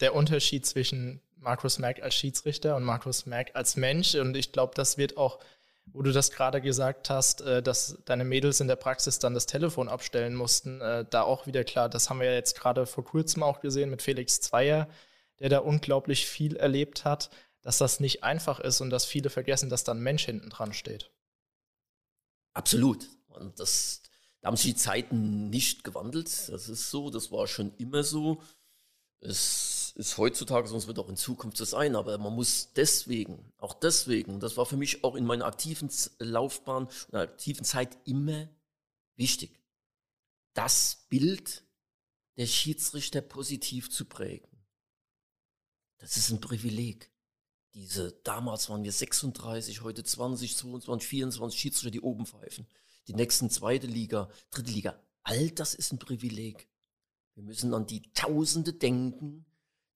[0.00, 4.14] der Unterschied zwischen Markus Merck als Schiedsrichter und Markus Merck als Mensch.
[4.14, 5.38] Und ich glaube, das wird auch,
[5.86, 9.46] wo du das gerade gesagt hast, äh, dass deine Mädels in der Praxis dann das
[9.46, 11.88] Telefon abstellen mussten, äh, da auch wieder klar.
[11.88, 14.88] Das haben wir ja jetzt gerade vor kurzem auch gesehen mit Felix Zweier,
[15.38, 17.30] der da unglaublich viel erlebt hat
[17.64, 20.72] dass das nicht einfach ist und dass viele vergessen, dass da ein Mensch hinten dran
[20.72, 21.10] steht.
[22.52, 23.08] Absolut.
[23.28, 24.02] Und das,
[24.40, 26.48] da haben sich die Zeiten nicht gewandelt.
[26.50, 28.42] Das ist so, das war schon immer so.
[29.20, 33.72] Es ist heutzutage, sonst wird auch in Zukunft so sein, aber man muss deswegen, auch
[33.72, 38.48] deswegen, das war für mich auch in meiner aktiven Laufbahn, in der aktiven Zeit immer
[39.16, 39.58] wichtig,
[40.52, 41.64] das Bild
[42.36, 44.48] der Schiedsrichter positiv zu prägen.
[45.98, 47.13] Das ist ein Privileg.
[47.74, 52.66] Diese, damals waren wir 36, heute 20, 22, 24 Schiedsrichter, die oben pfeifen.
[53.08, 55.02] Die nächsten zweite Liga, dritte Liga.
[55.24, 56.68] All das ist ein Privileg.
[57.34, 59.44] Wir müssen an die Tausende denken,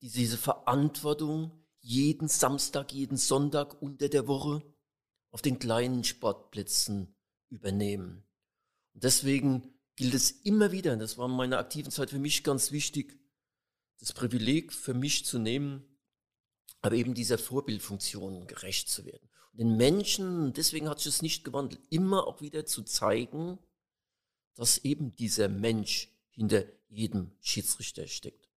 [0.03, 4.63] die diese Verantwortung jeden Samstag, jeden Sonntag unter der Woche
[5.31, 7.15] auf den kleinen Sportplätzen
[7.49, 8.25] übernehmen.
[8.95, 12.73] Und deswegen gilt es immer wieder, das war in meiner aktiven Zeit für mich ganz
[12.73, 13.19] wichtig,
[14.01, 15.88] das Privileg für mich zu nehmen,
[16.81, 19.29] aber eben dieser Vorbildfunktion gerecht zu werden.
[19.53, 23.59] Und den Menschen, deswegen hat sich es nicht gewandelt, immer auch wieder zu zeigen,
[24.55, 28.49] dass eben dieser Mensch hinter jedem Schiedsrichter steckt.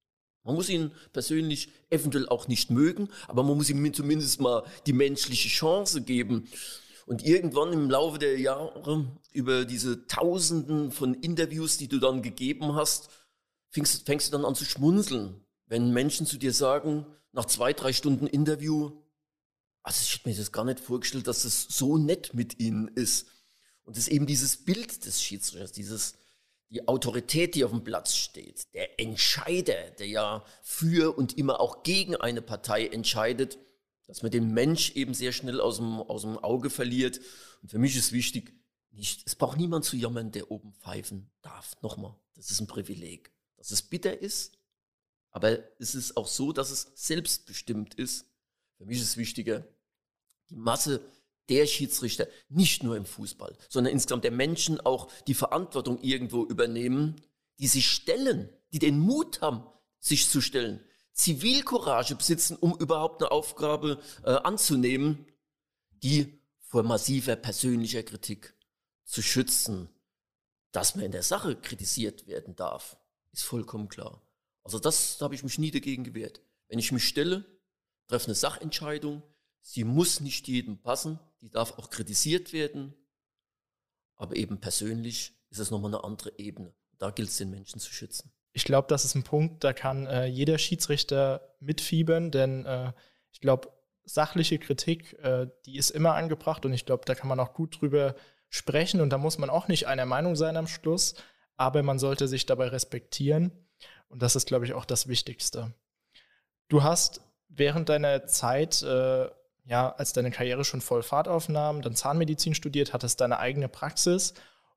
[0.42, 4.92] Man muss ihn persönlich eventuell auch nicht mögen, aber man muss ihm zumindest mal die
[4.92, 6.48] menschliche Chance geben.
[7.06, 12.74] Und irgendwann im Laufe der Jahre über diese Tausenden von Interviews, die du dann gegeben
[12.74, 13.10] hast,
[13.68, 17.92] fängst, fängst du dann an zu schmunzeln, wenn Menschen zu dir sagen, nach zwei, drei
[17.92, 19.02] Stunden Interview,
[19.82, 23.28] also ich hätte mir das gar nicht vorgestellt, dass es so nett mit ihnen ist.
[23.84, 26.14] Und es ist eben dieses Bild des Schiedsrichters, dieses,
[26.68, 31.82] die Autorität, die auf dem Platz steht, der Entscheider, der ja für und immer auch
[31.82, 33.58] gegen eine Partei entscheidet,
[34.06, 37.20] dass man den Mensch eben sehr schnell aus dem, aus dem Auge verliert.
[37.62, 38.52] Und für mich ist wichtig,
[38.90, 41.80] nicht, es braucht niemand zu jammern, der oben pfeifen darf.
[41.80, 43.32] Nochmal, das ist ein Privileg.
[43.56, 44.58] Dass es bitter ist,
[45.30, 48.26] aber es ist auch so, dass es selbstbestimmt ist.
[48.78, 49.66] Für mich ist es wichtiger,
[50.48, 51.00] die Masse
[51.48, 57.20] der Schiedsrichter, nicht nur im Fußball, sondern insgesamt der Menschen auch die Verantwortung irgendwo übernehmen,
[57.58, 59.64] die sich stellen, die den Mut haben,
[59.98, 60.80] sich zu stellen,
[61.12, 65.26] Zivilcourage besitzen, um überhaupt eine Aufgabe äh, anzunehmen,
[65.90, 68.54] die vor massiver persönlicher Kritik
[69.04, 69.90] zu schützen.
[70.72, 72.96] Dass man in der Sache kritisiert werden darf,
[73.32, 74.22] ist vollkommen klar.
[74.62, 76.40] Also das da habe ich mich nie dagegen gewehrt.
[76.68, 77.44] Wenn ich mich stelle,
[78.06, 79.22] treffe eine Sachentscheidung,
[79.60, 82.94] sie muss nicht jedem passen, die darf auch kritisiert werden,
[84.16, 86.74] aber eben persönlich ist es nochmal eine andere Ebene.
[86.98, 88.32] Da gilt es, den Menschen zu schützen.
[88.52, 92.92] Ich glaube, das ist ein Punkt, da kann äh, jeder Schiedsrichter mitfiebern, denn äh,
[93.32, 93.72] ich glaube,
[94.04, 97.80] sachliche Kritik, äh, die ist immer angebracht und ich glaube, da kann man auch gut
[97.80, 98.16] drüber
[98.48, 101.14] sprechen und da muss man auch nicht einer Meinung sein am Schluss,
[101.56, 103.52] aber man sollte sich dabei respektieren
[104.10, 105.72] und das ist, glaube ich, auch das Wichtigste.
[106.68, 109.28] Du hast während deiner Zeit, äh,
[109.64, 114.34] ja, als deine Karriere schon voll Fahrt aufnahm, dann Zahnmedizin studiert, hattest deine eigene Praxis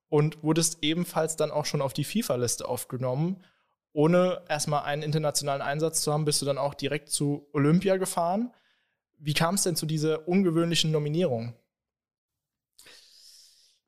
[0.08, 3.44] und wurdest ebenfalls dann auch schon auf die FIFA-Liste aufgenommen.
[3.92, 8.54] Ohne erstmal einen internationalen Einsatz zu haben, bist du dann auch direkt zu Olympia gefahren.
[9.18, 11.56] Wie kam es denn zu dieser ungewöhnlichen Nominierung?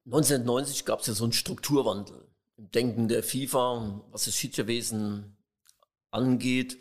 [0.06, 2.28] 1990 gab es ja so einen Strukturwandel
[2.58, 5.35] im Denken der FIFA, was das Schiedsrichterwesen
[6.16, 6.78] angeht.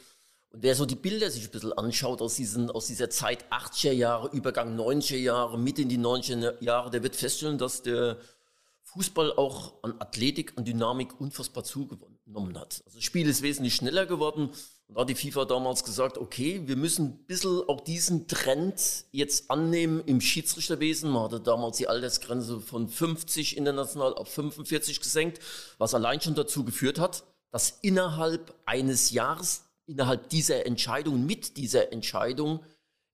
[0.51, 3.93] Und wer so die Bilder sich ein bisschen anschaut aus, diesen, aus dieser Zeit 80er
[3.93, 8.19] Jahre, Übergang 90er Jahre, mit in die 90er Jahre, der wird feststellen, dass der
[8.95, 12.83] Fußball auch an Athletik, an Dynamik unfassbar zugenommen hat.
[12.87, 14.51] Also das Spiel ist wesentlich schneller geworden.
[14.87, 19.07] Und da hat die FIFA damals gesagt, okay, wir müssen ein bisschen auch diesen Trend
[19.11, 21.11] jetzt annehmen im Schiedsrichterwesen.
[21.11, 25.41] Man hatte damals die Altersgrenze von 50 international auf 45 gesenkt,
[25.79, 31.93] was allein schon dazu geführt hat, dass innerhalb eines Jahres, innerhalb dieser Entscheidung, mit dieser
[31.93, 32.65] Entscheidung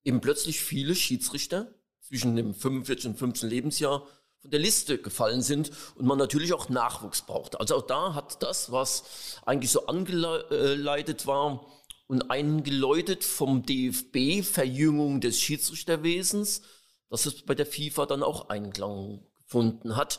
[0.03, 4.07] eben plötzlich viele Schiedsrichter zwischen dem 45 und 15 Lebensjahr
[4.39, 7.61] von der Liste gefallen sind und man natürlich auch Nachwuchs braucht.
[7.61, 9.05] Also auch da hat das, was
[9.45, 11.67] eigentlich so angeleitet war
[12.07, 16.63] und eingeläutet vom DFB, Verjüngung des Schiedsrichterwesens,
[17.11, 20.19] dass es bei der FIFA dann auch Einklang gefunden hat.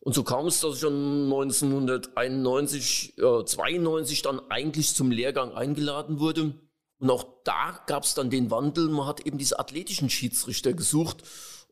[0.00, 6.20] Und so kam es, dass ich dann 1991, äh, 92 dann eigentlich zum Lehrgang eingeladen
[6.20, 6.54] wurde.
[6.98, 8.88] Und auch da gab es dann den Wandel.
[8.88, 11.22] Man hat eben diese athletischen Schiedsrichter gesucht.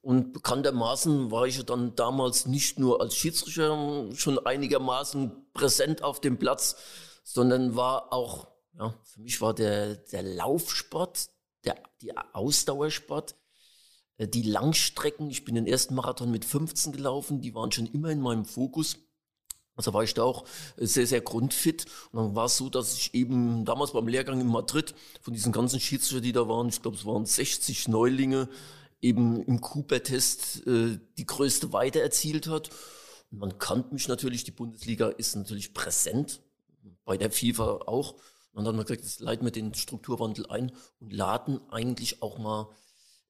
[0.03, 6.21] Und bekanntermaßen war ich ja dann damals nicht nur als Schiedsrichter schon einigermaßen präsent auf
[6.21, 6.77] dem Platz,
[7.25, 8.47] sondern war auch,
[8.79, 11.29] ja, für mich war der, der Laufsport,
[11.65, 13.35] der, die Ausdauersport,
[14.19, 15.31] die Langstrecken.
[15.31, 18.99] Ich bin den ersten Marathon mit 15 gelaufen, die waren schon immer in meinem Fokus.
[19.75, 20.47] Also war ich da auch
[20.79, 21.85] sehr, sehr grundfit.
[22.11, 25.53] Und dann war es so, dass ich eben damals beim Lehrgang in Madrid von diesen
[25.53, 28.49] ganzen Schiedsrichter, die da waren, ich glaube, es waren 60 Neulinge,
[29.03, 32.71] eben im Cooper-Test äh, die größte Weite erzielt hat.
[33.31, 36.41] Und man kannte mich natürlich, die Bundesliga ist natürlich präsent,
[37.05, 38.15] bei der FIFA auch.
[38.53, 42.39] Und dann hat man gesagt, jetzt leiten wir den Strukturwandel ein und laden eigentlich auch
[42.39, 42.71] mal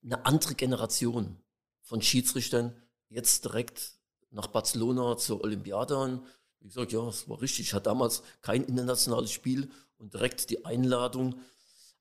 [0.06, 1.36] eine andere Generation
[1.82, 3.98] von Schiedsrichtern jetzt direkt
[4.30, 6.26] nach Barcelona zur Olympiade an.
[6.60, 7.66] Wie gesagt, ja, es war richtig.
[7.66, 11.40] Ich hatte damals kein internationales Spiel und direkt die Einladung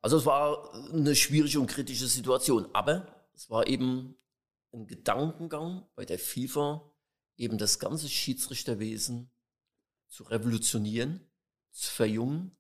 [0.02, 4.16] Also es war eine schwierige und kritische Situation, aber es war eben
[4.72, 6.94] ein Gedankengang bei der FIFA,
[7.38, 9.32] eben das ganze Schiedsrichterwesen
[10.08, 11.28] zu revolutionieren,
[11.72, 12.56] zu verjungen,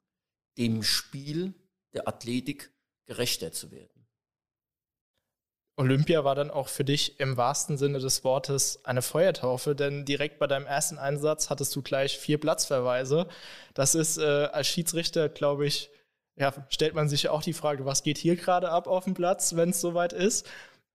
[0.57, 1.53] dem Spiel
[1.93, 2.73] der Athletik
[3.05, 3.94] gerechter zu werden.
[5.77, 10.39] Olympia war dann auch für dich im wahrsten Sinne des Wortes eine Feuertaufe, denn direkt
[10.39, 13.27] bei deinem ersten Einsatz hattest du gleich vier Platzverweise.
[13.73, 15.89] Das ist äh, als Schiedsrichter, glaube ich,
[16.37, 19.55] ja, stellt man sich auch die Frage, was geht hier gerade ab auf dem Platz,
[19.55, 20.47] wenn es soweit ist.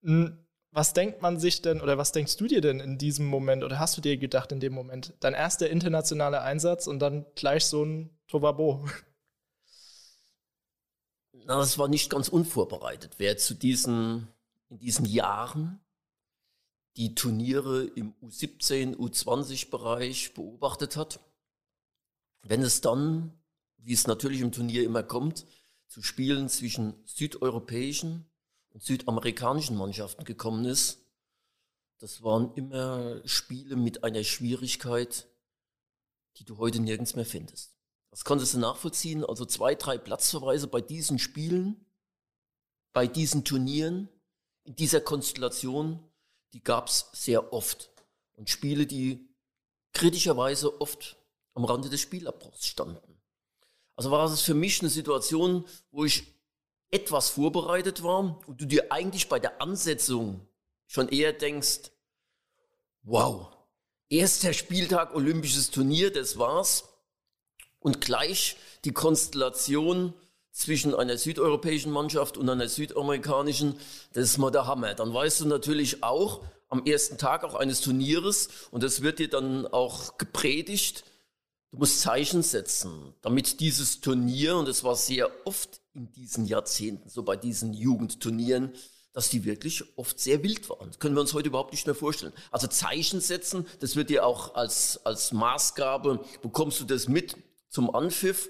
[0.03, 0.39] Hm,
[0.73, 3.79] was denkt man sich denn oder was denkst du dir denn in diesem Moment oder
[3.79, 5.15] hast du dir gedacht in dem Moment?
[5.21, 8.87] Dein erster internationaler Einsatz und dann gleich so ein Tovabo.
[11.33, 13.15] Na, das war nicht ganz unvorbereitet.
[13.19, 14.29] Wer zu diesen
[14.71, 15.81] in diesen Jahren
[16.97, 21.21] die Turniere im U17, U20-Bereich beobachtet hat.
[22.43, 23.39] Wenn es dann,
[23.77, 25.45] wie es natürlich im Turnier immer kommt,
[25.87, 28.31] zu Spielen zwischen südeuropäischen
[28.71, 31.05] und südamerikanischen Mannschaften gekommen ist,
[31.99, 35.29] das waren immer Spiele mit einer Schwierigkeit,
[36.37, 37.77] die du heute nirgends mehr findest.
[38.11, 39.25] Das konntest du nachvollziehen.
[39.25, 41.85] Also zwei, drei Platzverweise bei diesen Spielen,
[42.93, 44.09] bei diesen Turnieren
[44.71, 45.99] in dieser Konstellation,
[46.53, 47.91] die gab es sehr oft.
[48.35, 49.29] Und Spiele, die
[49.93, 51.17] kritischerweise oft
[51.55, 53.21] am Rande des Spielabbruchs standen.
[53.97, 56.23] Also war es für mich eine Situation, wo ich
[56.93, 60.47] etwas vorbereitet war und du dir eigentlich bei der Ansetzung
[60.87, 61.91] schon eher denkst,
[63.03, 63.49] wow,
[64.09, 66.85] erster Spieltag Olympisches Turnier, das war's.
[67.81, 70.15] Und gleich die Konstellation
[70.53, 73.77] zwischen einer südeuropäischen Mannschaft und einer südamerikanischen,
[74.13, 74.95] das ist mal der Hammer.
[74.95, 79.29] Dann weißt du natürlich auch am ersten Tag auch eines Turnieres, und das wird dir
[79.29, 81.05] dann auch gepredigt,
[81.71, 87.09] du musst Zeichen setzen, damit dieses Turnier, und es war sehr oft in diesen Jahrzehnten,
[87.09, 88.73] so bei diesen Jugendturnieren,
[89.13, 90.89] dass die wirklich oft sehr wild waren.
[90.89, 92.33] Das können wir uns heute überhaupt nicht mehr vorstellen.
[92.53, 97.37] Also Zeichen setzen, das wird dir auch als, als Maßgabe, bekommst du das mit
[97.69, 98.49] zum Anpfiff.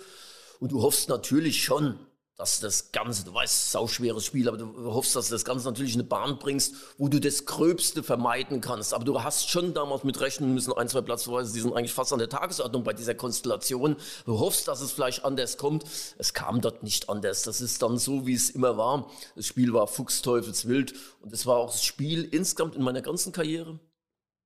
[0.61, 1.99] Und du hoffst natürlich schon,
[2.37, 5.95] dass das Ganze, du weißt, sauschweres Spiel, aber du hoffst, dass du das Ganze natürlich
[5.95, 8.95] in eine Bahn bringst, wo du das Gröbste vermeiden kannst.
[8.95, 12.15] Aber du hast schon damals mit rechnen müssen, ein, zwei Platzverweise, die sind eigentlich fast
[12.15, 13.97] an der Tagesordnung bei dieser Konstellation.
[14.25, 15.85] Du hoffst, dass es vielleicht anders kommt.
[16.17, 17.43] Es kam dort nicht anders.
[17.43, 19.11] Das ist dann so, wie es immer war.
[19.37, 23.79] Das Spiel war fuchsteufelswild und es war auch das Spiel insgesamt in meiner ganzen Karriere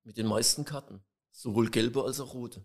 [0.02, 1.00] mit den meisten Karten.
[1.30, 2.64] Sowohl gelbe als auch rote.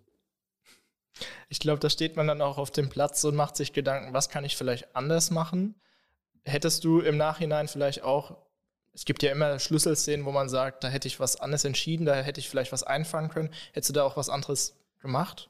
[1.50, 4.30] Ich glaube, da steht man dann auch auf dem Platz und macht sich Gedanken, was
[4.30, 5.76] kann ich vielleicht anders machen?
[6.44, 8.38] Hättest du im Nachhinein vielleicht auch,
[8.94, 12.16] es gibt ja immer Schlüsselszenen, wo man sagt, da hätte ich was anderes entschieden, da
[12.16, 13.54] hätte ich vielleicht was einfangen können.
[13.74, 15.50] Hättest du da auch was anderes gemacht?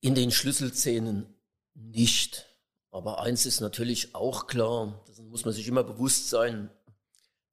[0.00, 1.34] In den Schlüsselszenen
[1.74, 2.46] nicht.
[2.90, 6.70] Aber eins ist natürlich auch klar, das muss man sich immer bewusst sein,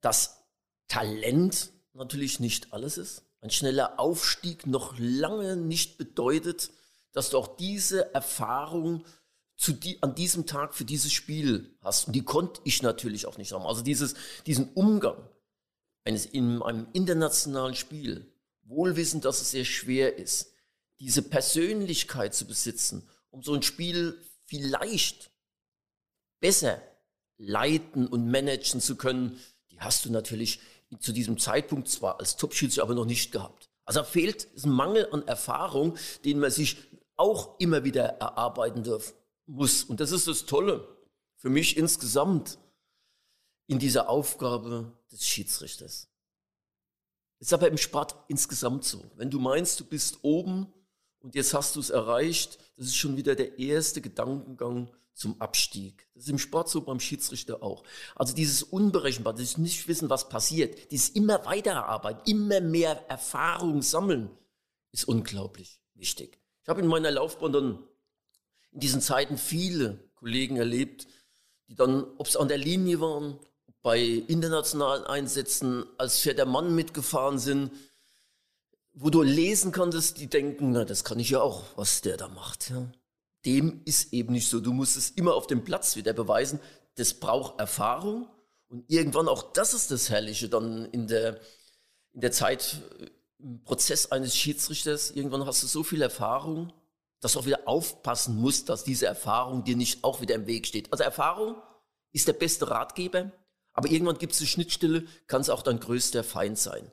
[0.00, 0.42] dass
[0.88, 3.24] Talent natürlich nicht alles ist.
[3.40, 6.70] Ein schneller Aufstieg noch lange nicht bedeutet,
[7.14, 9.04] dass du auch diese Erfahrung
[9.56, 12.08] zu die, an diesem Tag für dieses Spiel hast.
[12.08, 13.64] Und die konnte ich natürlich auch nicht haben.
[13.64, 14.14] Also dieses,
[14.46, 15.16] diesen Umgang
[16.04, 18.30] eines in einem internationalen Spiel,
[18.64, 20.52] wohlwissend, dass es sehr schwer ist,
[21.00, 25.30] diese Persönlichkeit zu besitzen, um so ein Spiel vielleicht
[26.40, 26.82] besser
[27.38, 30.60] leiten und managen zu können, die hast du natürlich
[31.00, 33.70] zu diesem Zeitpunkt zwar als Top-Schütze, aber noch nicht gehabt.
[33.84, 36.76] Also fehlt ein Mangel an Erfahrung, den man sich
[37.16, 39.14] auch immer wieder erarbeiten dürfen
[39.46, 39.84] muss.
[39.84, 40.88] Und das ist das Tolle
[41.36, 42.58] für mich insgesamt
[43.66, 46.08] in dieser Aufgabe des Schiedsrichters.
[47.38, 49.04] Ist aber im Sport insgesamt so.
[49.16, 50.72] Wenn du meinst, du bist oben
[51.20, 56.08] und jetzt hast du es erreicht, das ist schon wieder der erste Gedankengang zum Abstieg.
[56.14, 57.84] Das ist im Sport so, beim Schiedsrichter auch.
[58.16, 63.82] Also dieses Unberechenbare, dieses nicht wissen, was passiert, dieses immer weiter arbeiten, immer mehr Erfahrung
[63.82, 64.30] sammeln,
[64.92, 66.43] ist unglaublich wichtig.
[66.64, 67.78] Ich habe in meiner Laufbahn dann
[68.72, 71.06] in diesen Zeiten viele Kollegen erlebt,
[71.68, 73.38] die dann, ob es an der Linie waren,
[73.82, 77.70] bei internationalen Einsätzen als vierter Mann mitgefahren sind,
[78.94, 82.28] wo du lesen konntest, die denken, na, das kann ich ja auch, was der da
[82.28, 82.70] macht.
[82.70, 82.90] Ja.
[83.44, 84.60] Dem ist eben nicht so.
[84.60, 86.60] Du musst es immer auf dem Platz wieder beweisen.
[86.94, 88.26] Das braucht Erfahrung
[88.68, 91.40] und irgendwann auch das ist das Herrliche dann in der,
[92.14, 92.80] in der Zeit
[93.44, 96.72] im Prozess eines Schiedsrichters, irgendwann hast du so viel Erfahrung,
[97.20, 100.66] dass du auch wieder aufpassen musst, dass diese Erfahrung dir nicht auch wieder im Weg
[100.66, 100.90] steht.
[100.92, 101.56] Also Erfahrung
[102.12, 103.32] ist der beste Ratgeber,
[103.74, 106.90] aber irgendwann gibt es eine Schnittstelle, kann es auch dein größter Feind sein.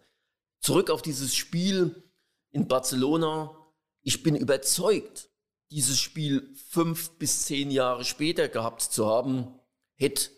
[0.60, 2.04] Zurück auf dieses Spiel
[2.52, 3.56] in Barcelona.
[4.02, 5.30] Ich bin überzeugt,
[5.70, 9.58] dieses Spiel fünf bis zehn Jahre später gehabt zu haben,
[9.96, 10.30] hätte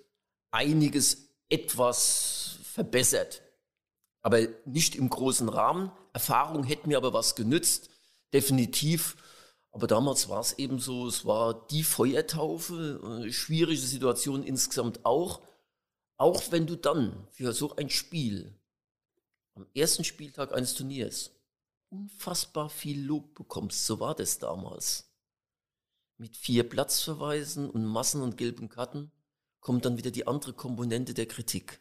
[0.52, 3.42] einiges etwas verbessert.
[4.22, 5.92] Aber nicht im großen Rahmen.
[6.14, 7.90] Erfahrung hätte mir aber was genützt,
[8.32, 9.18] definitiv.
[9.72, 15.42] Aber damals war es eben so, es war die Feuertaufe, eine schwierige Situation insgesamt auch.
[16.18, 18.56] Auch wenn du dann für so ein Spiel
[19.56, 21.32] am ersten Spieltag eines Turniers
[21.90, 25.12] unfassbar viel Lob bekommst, so war das damals.
[26.18, 29.12] Mit vier Platzverweisen und Massen und gelben Karten
[29.60, 31.80] kommt dann wieder die andere Komponente der Kritik.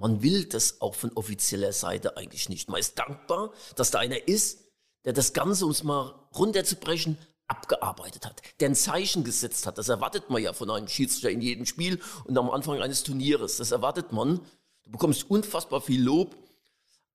[0.00, 2.70] Man will das auch von offizieller Seite eigentlich nicht.
[2.70, 4.60] Man ist dankbar, dass da einer ist,
[5.04, 9.76] der das Ganze, um es mal runterzubrechen, abgearbeitet hat, der ein Zeichen gesetzt hat.
[9.76, 13.58] Das erwartet man ja von einem Schiedsrichter in jedem Spiel und am Anfang eines Turnieres.
[13.58, 14.40] Das erwartet man.
[14.84, 16.34] Du bekommst unfassbar viel Lob,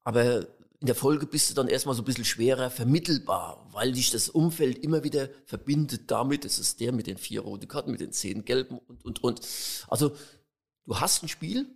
[0.04, 0.42] aber
[0.80, 4.30] in der Folge bist du dann erstmal so ein bisschen schwerer vermittelbar, weil dich das
[4.30, 8.12] Umfeld immer wieder verbindet damit, es ist der mit den vier roten Karten, mit den
[8.12, 9.42] zehn gelben und, und, und.
[9.88, 10.16] Also
[10.86, 11.75] du hast ein Spiel,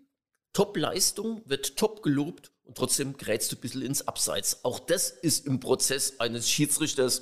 [0.53, 4.63] Top-Leistung, wird top gelobt und trotzdem gerätst du ein bisschen ins Abseits.
[4.63, 7.21] Auch das ist im Prozess eines Schiedsrichters.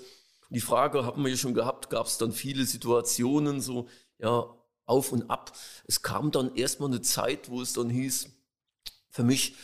[0.49, 3.87] Die Frage haben wir ja schon gehabt, gab es dann viele Situationen, so
[4.17, 4.53] ja,
[4.85, 5.57] auf und ab.
[5.85, 8.29] Es kam dann erstmal eine Zeit, wo es dann hieß,
[9.09, 9.55] für mich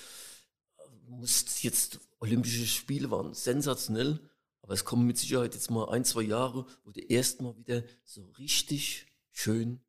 [1.07, 4.19] muss jetzt Olympische Spiele waren sensationell,
[4.61, 8.23] aber es kommen mit Sicherheit jetzt mal ein, zwei Jahre, wo du erstmal wieder so
[8.37, 9.81] richtig schön,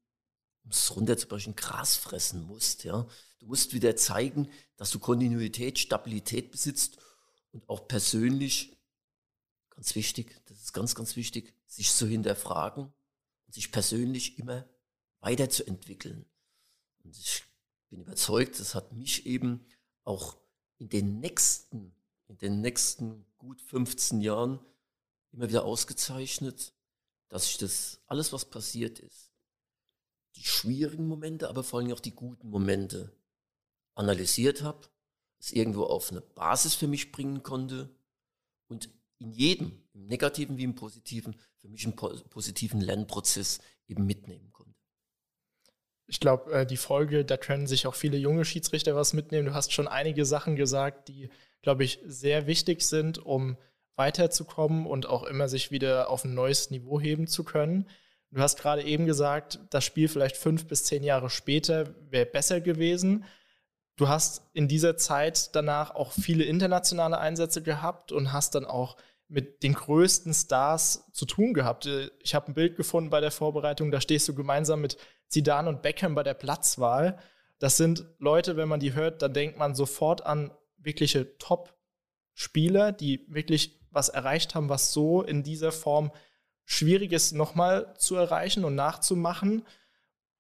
[0.64, 3.06] um es runterzubrechen, Gras fressen musst, ja.
[3.38, 6.98] Du musst wieder zeigen, dass du Kontinuität, Stabilität besitzt
[7.52, 8.76] und auch persönlich,
[9.70, 12.92] ganz wichtig, das ist ganz, ganz wichtig, sich zu hinterfragen
[13.46, 14.68] und sich persönlich immer
[15.20, 16.24] weiterzuentwickeln.
[17.02, 17.44] Und ich
[17.90, 19.66] bin überzeugt, das hat mich eben
[20.04, 20.36] auch
[20.78, 21.94] in den nächsten,
[22.28, 24.58] in den nächsten gut 15 Jahren
[25.32, 26.72] immer wieder ausgezeichnet,
[27.28, 29.23] dass ich das alles, was passiert ist,
[30.36, 33.12] die schwierigen Momente, aber vor allem auch die guten Momente
[33.94, 34.88] analysiert habe,
[35.38, 37.94] es irgendwo auf eine Basis für mich bringen konnte
[38.68, 44.52] und in jedem, im negativen wie im positiven, für mich einen positiven Lernprozess eben mitnehmen
[44.52, 44.74] konnte.
[46.06, 49.46] Ich glaube, äh, die Folge, da können sich auch viele junge Schiedsrichter was mitnehmen.
[49.46, 51.30] Du hast schon einige Sachen gesagt, die,
[51.62, 53.56] glaube ich, sehr wichtig sind, um
[53.96, 57.88] weiterzukommen und auch immer sich wieder auf ein neues Niveau heben zu können.
[58.34, 62.60] Du hast gerade eben gesagt, das Spiel vielleicht fünf bis zehn Jahre später wäre besser
[62.60, 63.24] gewesen.
[63.94, 68.96] Du hast in dieser Zeit danach auch viele internationale Einsätze gehabt und hast dann auch
[69.28, 71.88] mit den größten Stars zu tun gehabt.
[72.24, 74.96] Ich habe ein Bild gefunden bei der Vorbereitung, da stehst du gemeinsam mit
[75.28, 77.20] Zidane und Beckham bei der Platzwahl.
[77.60, 83.24] Das sind Leute, wenn man die hört, dann denkt man sofort an wirkliche Top-Spieler, die
[83.28, 86.10] wirklich was erreicht haben, was so in dieser Form
[86.64, 89.64] schwierig ist, nochmal zu erreichen und nachzumachen.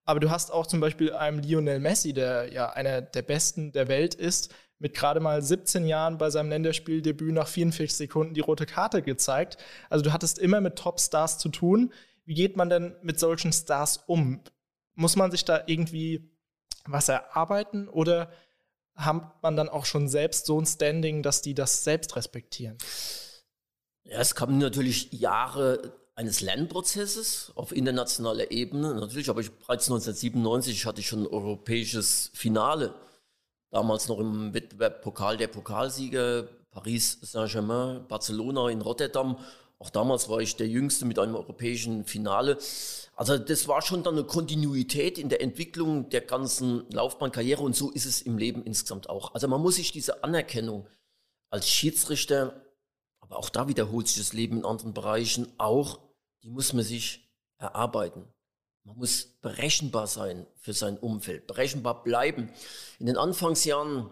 [0.04, 3.88] Aber du hast auch zum Beispiel einen Lionel Messi, der ja einer der besten der
[3.88, 8.66] Welt ist, mit gerade mal 17 Jahren bei seinem Länderspieldebüt nach 44 Sekunden die rote
[8.66, 9.56] Karte gezeigt.
[9.88, 11.92] Also du hattest immer mit Topstars zu tun.
[12.26, 14.40] Wie geht man denn mit solchen Stars um?
[14.94, 16.30] Muss man sich da irgendwie
[16.86, 18.30] was erarbeiten oder
[18.94, 22.76] hat man dann auch schon selbst so ein Standing, dass die das selbst respektieren?
[24.04, 28.94] Ja, es kamen natürlich Jahre eines Lernprozesses auf internationaler Ebene.
[28.94, 32.94] Natürlich aber ich bereits 1997 hatte ich schon ein europäisches Finale.
[33.70, 39.38] Damals noch im Wettbewerb Pokal der Pokalsieger, Paris Saint-Germain, Barcelona in Rotterdam.
[39.80, 42.58] Auch damals war ich der Jüngste mit einem europäischen Finale.
[43.16, 47.90] Also das war schon dann eine Kontinuität in der Entwicklung der ganzen Laufbahnkarriere und so
[47.90, 49.34] ist es im Leben insgesamt auch.
[49.34, 50.86] Also man muss sich diese Anerkennung
[51.50, 52.63] als Schiedsrichter
[53.24, 55.98] aber auch da wiederholt sich das Leben in anderen Bereichen auch.
[56.42, 58.28] Die muss man sich erarbeiten.
[58.84, 62.50] Man muss berechenbar sein für sein Umfeld, berechenbar bleiben.
[62.98, 64.10] In den Anfangsjahren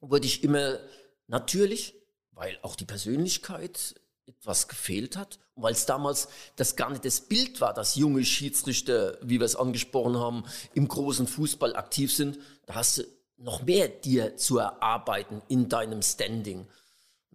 [0.00, 0.78] wurde ich immer
[1.26, 1.94] natürlich,
[2.30, 7.20] weil auch die Persönlichkeit etwas gefehlt hat und weil es damals das gar nicht das
[7.20, 12.38] Bild war, dass junge Schiedsrichter, wie wir es angesprochen haben, im großen Fußball aktiv sind,
[12.66, 13.02] da hast du
[13.38, 16.68] noch mehr dir zu erarbeiten in deinem Standing.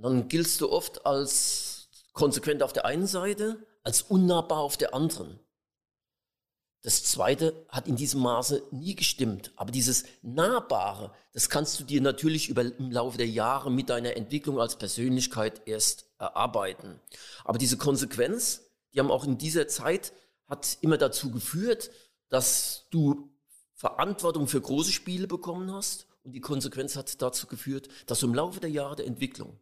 [0.02, 5.40] Dann giltst du oft als konsequent auf der einen Seite, als unnahbar auf der anderen.
[6.82, 9.52] Das zweite hat in diesem Maße nie gestimmt.
[9.58, 14.15] Aber dieses Nahbare, das kannst du dir natürlich über, im Laufe der Jahre mit deiner
[14.15, 17.02] Entwicklung als Persönlichkeit erst erarbeiten.
[17.44, 18.62] Aber diese Konsequenz,
[18.94, 20.13] die haben auch in dieser Zeit,
[20.48, 21.92] hat immer dazu geführt,
[22.30, 23.30] dass du
[23.73, 26.08] Verantwortung für große Spiele bekommen hast.
[26.23, 29.60] Und die Konsequenz hat dazu geführt, dass du im Laufe der Jahre der Entwicklung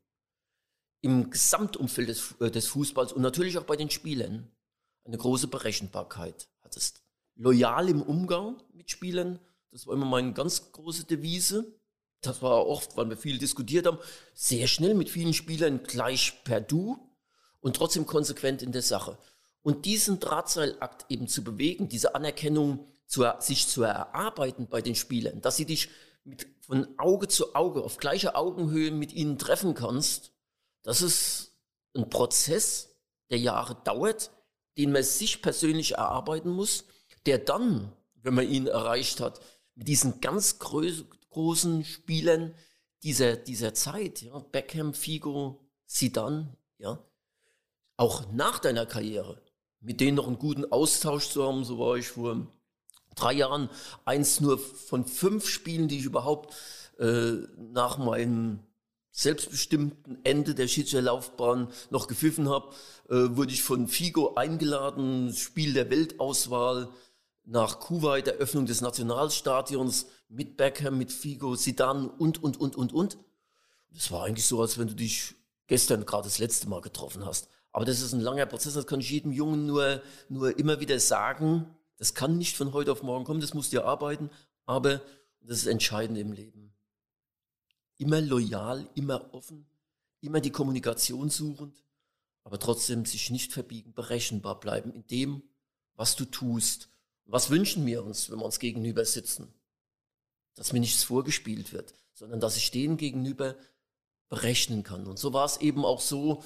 [1.07, 4.51] im Gesamtumfeld des, äh, des Fußballs und natürlich auch bei den Spielern
[5.05, 7.01] eine große Berechenbarkeit hattest.
[7.35, 9.39] loyal im Umgang mit Spielern.
[9.71, 11.79] Das war immer meine ganz große Devise.
[12.21, 13.99] Das war oft, weil wir viel diskutiert haben,
[14.33, 16.97] sehr schnell mit vielen Spielern gleich per Du
[17.61, 19.17] und trotzdem konsequent in der Sache.
[19.61, 25.41] Und diesen Drahtseilakt eben zu bewegen, diese Anerkennung zu, sich zu erarbeiten bei den Spielern,
[25.41, 25.89] dass sie dich
[26.23, 30.31] mit, von Auge zu Auge auf gleicher Augenhöhe mit ihnen treffen kannst,
[30.83, 31.57] das ist
[31.95, 32.95] ein Prozess,
[33.29, 34.31] der Jahre dauert,
[34.77, 36.85] den man sich persönlich erarbeiten muss,
[37.25, 39.41] der dann, wenn man ihn erreicht hat,
[39.75, 42.53] mit diesen ganz großen Spielern
[43.03, 46.99] dieser, dieser Zeit, ja, Beckham, Figo, Zidane, ja,
[47.95, 49.41] auch nach deiner Karriere,
[49.79, 52.47] mit denen noch einen guten Austausch zu haben, so war ich vor
[53.15, 53.69] drei Jahren
[54.05, 56.55] eins nur von fünf Spielen, die ich überhaupt
[56.99, 58.59] äh, nach meinem
[59.17, 62.69] selbstbestimmten Ende der Schiedsrichterlaufbahn noch gepfiffen habe,
[63.09, 66.89] äh, wurde ich von Figo eingeladen, Spiel der Weltauswahl
[67.43, 73.17] nach Kuwait, Eröffnung des Nationalstadions mit Beckham, mit Figo, Sidan und, und, und, und, und.
[73.89, 75.33] Das war eigentlich so, als wenn du dich
[75.65, 77.49] gestern gerade das letzte Mal getroffen hast.
[77.71, 79.99] Aber das ist ein langer Prozess, das kann ich jedem Jungen nur,
[80.29, 81.65] nur immer wieder sagen.
[81.97, 84.29] Das kann nicht von heute auf morgen kommen, das musst du arbeiten,
[84.67, 85.01] aber
[85.41, 86.67] das ist entscheidend im Leben
[87.97, 89.65] immer loyal, immer offen,
[90.21, 91.83] immer die Kommunikation suchend,
[92.43, 95.43] aber trotzdem sich nicht verbiegen, berechenbar bleiben in dem,
[95.95, 96.89] was du tust.
[97.25, 99.53] Was wünschen wir uns, wenn wir uns gegenüber sitzen?
[100.55, 103.55] Dass mir nichts vorgespielt wird, sondern dass ich denen gegenüber
[104.29, 105.07] berechnen kann.
[105.07, 106.43] Und so war es eben auch so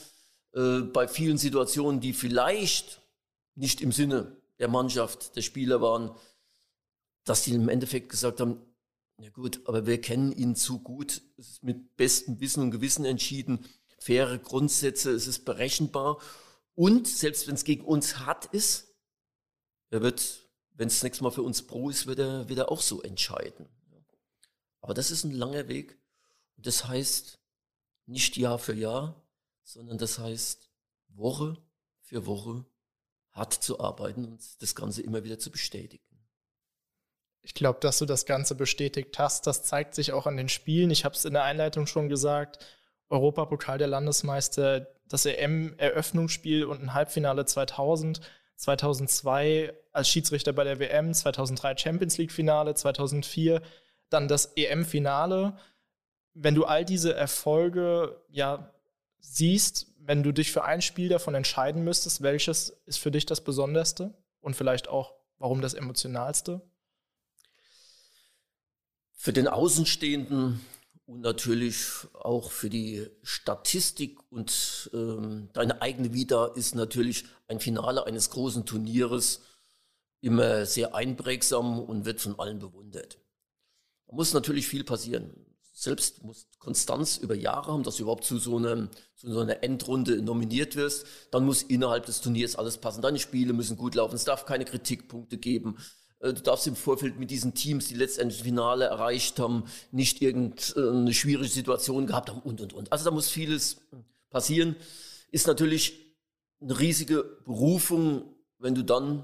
[0.53, 3.01] äh, bei vielen Situationen, die vielleicht
[3.55, 6.15] nicht im Sinne der Mannschaft, der Spieler waren,
[7.23, 8.61] dass die im Endeffekt gesagt haben,
[9.21, 11.21] ja gut, aber wir kennen ihn zu gut.
[11.37, 13.65] Es ist mit bestem Wissen und Gewissen entschieden.
[13.99, 16.19] Faire Grundsätze, es ist berechenbar.
[16.75, 18.95] Und selbst wenn es gegen uns hart ist,
[19.89, 22.81] er wird, wenn es nächstes Mal für uns pro ist, wird er, wird er auch
[22.81, 23.67] so entscheiden.
[24.79, 25.97] Aber das ist ein langer Weg.
[26.57, 27.39] Und das heißt
[28.07, 29.23] nicht Jahr für Jahr,
[29.63, 30.69] sondern das heißt
[31.09, 31.61] Woche
[32.01, 32.65] für Woche
[33.31, 36.10] hart zu arbeiten und das Ganze immer wieder zu bestätigen.
[37.43, 39.47] Ich glaube, dass du das Ganze bestätigt hast.
[39.47, 40.91] Das zeigt sich auch an den Spielen.
[40.91, 42.63] Ich habe es in der Einleitung schon gesagt.
[43.09, 48.21] Europapokal der Landesmeister, das EM-Eröffnungsspiel und ein Halbfinale 2000,
[48.55, 53.61] 2002 als Schiedsrichter bei der WM, 2003 Champions League-Finale, 2004
[54.09, 55.57] dann das EM-Finale.
[56.33, 58.71] Wenn du all diese Erfolge ja
[59.19, 63.41] siehst, wenn du dich für ein Spiel davon entscheiden müsstest, welches ist für dich das
[63.41, 66.61] Besonderste und vielleicht auch warum das emotionalste?
[69.23, 70.59] Für den Außenstehenden
[71.05, 78.07] und natürlich auch für die Statistik und ähm, deine eigene Vita ist natürlich ein Finale
[78.07, 79.41] eines großen Turnieres
[80.21, 83.19] immer sehr einprägsam und wird von allen bewundert.
[84.07, 85.29] Da muss natürlich viel passieren.
[85.71, 89.61] Selbst muss Konstanz über Jahre haben, dass du überhaupt zu so, einem, zu so einer
[89.61, 91.05] Endrunde nominiert wirst.
[91.29, 93.03] Dann muss innerhalb des Turniers alles passen.
[93.03, 94.15] Deine Spiele müssen gut laufen.
[94.15, 95.77] Es darf keine Kritikpunkte geben.
[96.21, 100.21] Äh, du darfst im Vorfeld mit diesen Teams, die letztendlich das Finale erreicht haben, nicht
[100.21, 102.91] irgendeine schwierige Situation gehabt haben und, und, und.
[102.91, 103.81] Also da muss vieles
[104.29, 104.75] passieren.
[105.31, 106.15] Ist natürlich
[106.61, 108.23] eine riesige Berufung,
[108.59, 109.23] wenn du dann,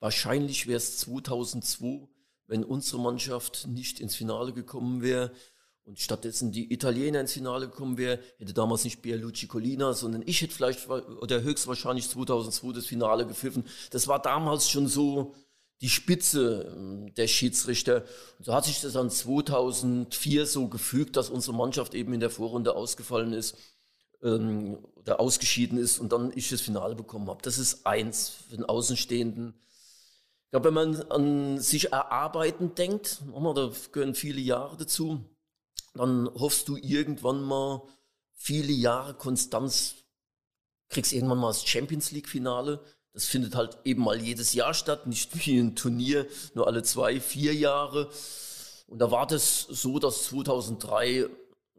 [0.00, 2.08] wahrscheinlich wäre es 2002,
[2.46, 5.32] wenn unsere Mannschaft nicht ins Finale gekommen wäre
[5.84, 10.42] und stattdessen die Italiener ins Finale gekommen wäre, hätte damals nicht Pierluigi Colina, sondern ich
[10.42, 13.64] hätte vielleicht oder höchstwahrscheinlich 2002 das Finale gepfiffen.
[13.90, 15.34] Das war damals schon so,
[15.82, 18.04] die Spitze ähm, der Schiedsrichter.
[18.38, 22.30] Und so hat sich das dann 2004 so gefügt, dass unsere Mannschaft eben in der
[22.30, 23.56] Vorrunde ausgefallen ist
[24.22, 27.42] ähm, oder ausgeschieden ist und dann ich das Finale bekommen habe.
[27.42, 29.54] Das ist eins für den Außenstehenden.
[30.44, 35.24] Ich glaube, wenn man an sich erarbeiten denkt, da gehören viele Jahre dazu,
[35.94, 37.82] dann hoffst du irgendwann mal
[38.34, 39.96] viele Jahre Konstanz,
[40.90, 45.06] kriegst irgendwann mal das Champions League Finale, das findet halt eben mal jedes Jahr statt,
[45.06, 48.10] nicht wie ein Turnier, nur alle zwei, vier Jahre.
[48.86, 51.28] Und da war das so, dass 2003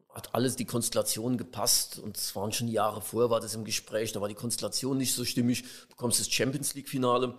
[0.09, 4.11] hat alles die Konstellation gepasst und es waren schon Jahre vorher war das im Gespräch,
[4.11, 7.35] da war die Konstellation nicht so stimmig, bekommst das Champions League Finale.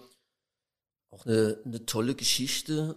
[1.11, 2.97] Auch eine, eine tolle Geschichte,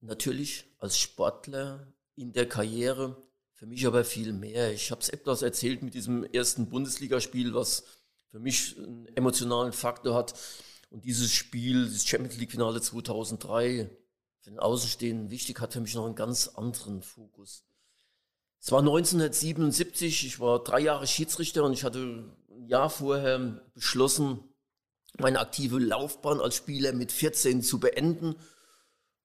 [0.00, 3.16] natürlich als Sportler in der Karriere,
[3.52, 4.72] für mich aber viel mehr.
[4.72, 7.84] Ich habe es etwas erzählt mit diesem ersten Bundesligaspiel, was
[8.34, 10.34] für mich einen emotionalen Faktor hat.
[10.90, 13.88] Und dieses Spiel, das Champions League Finale 2003,
[14.40, 17.62] für den Außenstehenden wichtig, hat für mich noch einen ganz anderen Fokus.
[18.58, 24.40] Es war 1977, ich war drei Jahre Schiedsrichter und ich hatte ein Jahr vorher beschlossen,
[25.16, 28.34] meine aktive Laufbahn als Spieler mit 14 zu beenden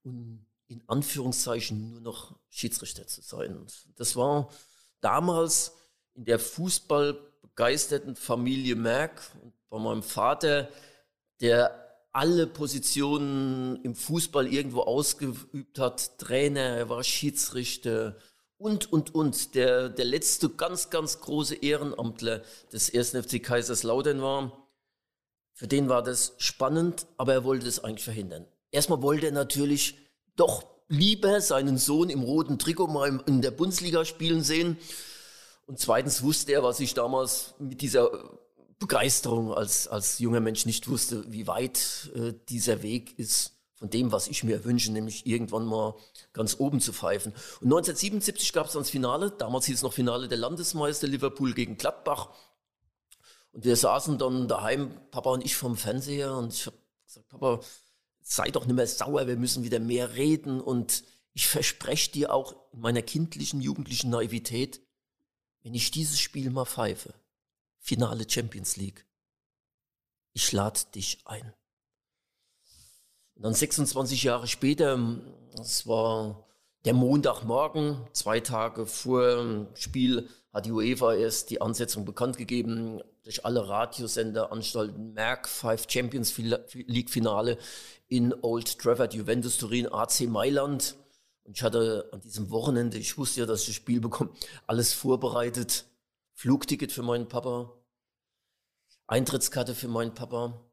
[0.04, 3.66] und in Anführungszeichen nur noch Schiedsrichter zu sein.
[3.96, 4.52] Das war
[5.02, 5.72] damals
[6.14, 6.38] in der
[7.60, 10.70] fußballbegeisterten Familie Merck und bei meinem Vater,
[11.42, 16.18] der alle Positionen im Fußball irgendwo ausgeübt hat.
[16.18, 18.16] Trainer, er war Schiedsrichter
[18.58, 19.56] und, und, und.
[19.56, 22.42] Der, der letzte ganz, ganz große Ehrenamtler
[22.72, 23.10] des 1.
[23.10, 24.68] FC Kaiserslautern war.
[25.54, 28.46] Für den war das spannend, aber er wollte es eigentlich verhindern.
[28.72, 29.98] Erstmal wollte er natürlich
[30.38, 34.78] doch lieber seinen Sohn im roten Trikot mal in der Bundesliga spielen sehen.
[35.70, 38.10] Und zweitens wusste er, was ich damals mit dieser
[38.80, 44.12] Begeisterung als, als junger Mensch nicht wusste, wie weit äh, dieser Weg ist von dem,
[44.12, 45.94] was ich mir wünsche, nämlich irgendwann mal
[46.34, 47.34] ganz oben zu pfeifen.
[47.62, 51.54] Und 1977 gab es dann das Finale, damals hieß es noch Finale der Landesmeister, Liverpool
[51.54, 52.30] gegen Gladbach.
[53.52, 57.60] Und wir saßen dann daheim, Papa und ich vom Fernseher und ich habe gesagt, Papa,
[58.24, 61.04] sei doch nicht mehr sauer, wir müssen wieder mehr reden und
[61.36, 64.82] ich verspreche dir auch in meiner kindlichen, jugendlichen Naivität,
[65.70, 67.14] wenn ich dieses Spiel mal pfeife,
[67.78, 69.06] Finale Champions League,
[70.34, 71.54] ich lade dich ein.
[73.36, 74.98] Und dann 26 Jahre später,
[75.56, 76.44] das war
[76.86, 83.04] der Montagmorgen, zwei Tage vor dem Spiel, hat die UEFA erst die Ansetzung bekannt gegeben,
[83.22, 87.60] durch alle Radiosender anstalten, Merck, Five Champions League Finale
[88.08, 90.96] in Old Trafford, Juventus Turin, AC Mailand.
[91.50, 94.30] Und ich hatte an diesem Wochenende, ich wusste ja, dass ich das Spiel bekomme,
[94.68, 95.88] alles vorbereitet.
[96.36, 97.74] Flugticket für meinen Papa,
[99.08, 100.64] Eintrittskarte für meinen Papa.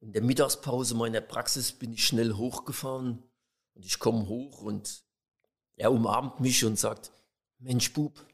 [0.00, 3.22] In der Mittagspause meiner Praxis bin ich schnell hochgefahren
[3.74, 5.04] und ich komme hoch und
[5.76, 7.12] er umarmt mich und sagt,
[7.60, 8.26] Mensch Bub,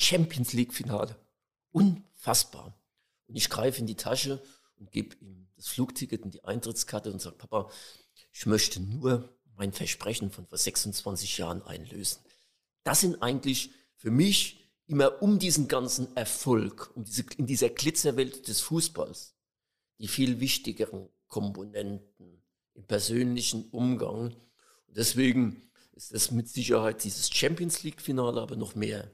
[0.00, 1.14] Champions League Finale.
[1.70, 2.76] Unfassbar.
[3.28, 4.42] Und ich greife in die Tasche
[4.74, 7.70] und gebe ihm das Flugticket und die Eintrittskarte und sage, Papa,
[8.32, 12.20] ich möchte nur mein Versprechen von vor 26 Jahren einlösen.
[12.84, 18.48] Das sind eigentlich für mich immer um diesen ganzen Erfolg, um diese, in dieser Glitzerwelt
[18.48, 19.34] des Fußballs,
[19.98, 22.42] die viel wichtigeren Komponenten
[22.74, 24.34] im persönlichen Umgang.
[24.86, 29.10] Und deswegen ist das mit Sicherheit dieses Champions League-Finale, aber noch mehr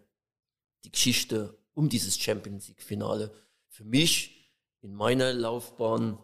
[0.84, 3.34] die Geschichte um dieses Champions League-Finale
[3.68, 6.18] für mich in meiner Laufbahn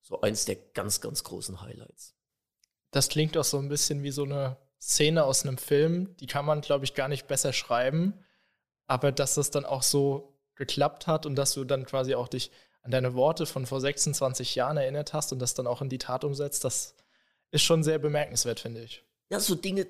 [0.00, 2.15] so eins der ganz, ganz großen Highlights.
[2.96, 6.46] Das klingt auch so ein bisschen wie so eine Szene aus einem Film, die kann
[6.46, 8.14] man, glaube ich, gar nicht besser schreiben.
[8.86, 12.50] Aber dass das dann auch so geklappt hat und dass du dann quasi auch dich
[12.80, 15.98] an deine Worte von vor 26 Jahren erinnert hast und das dann auch in die
[15.98, 16.94] Tat umsetzt, das
[17.50, 19.04] ist schon sehr bemerkenswert, finde ich.
[19.28, 19.86] Ja, so Dinge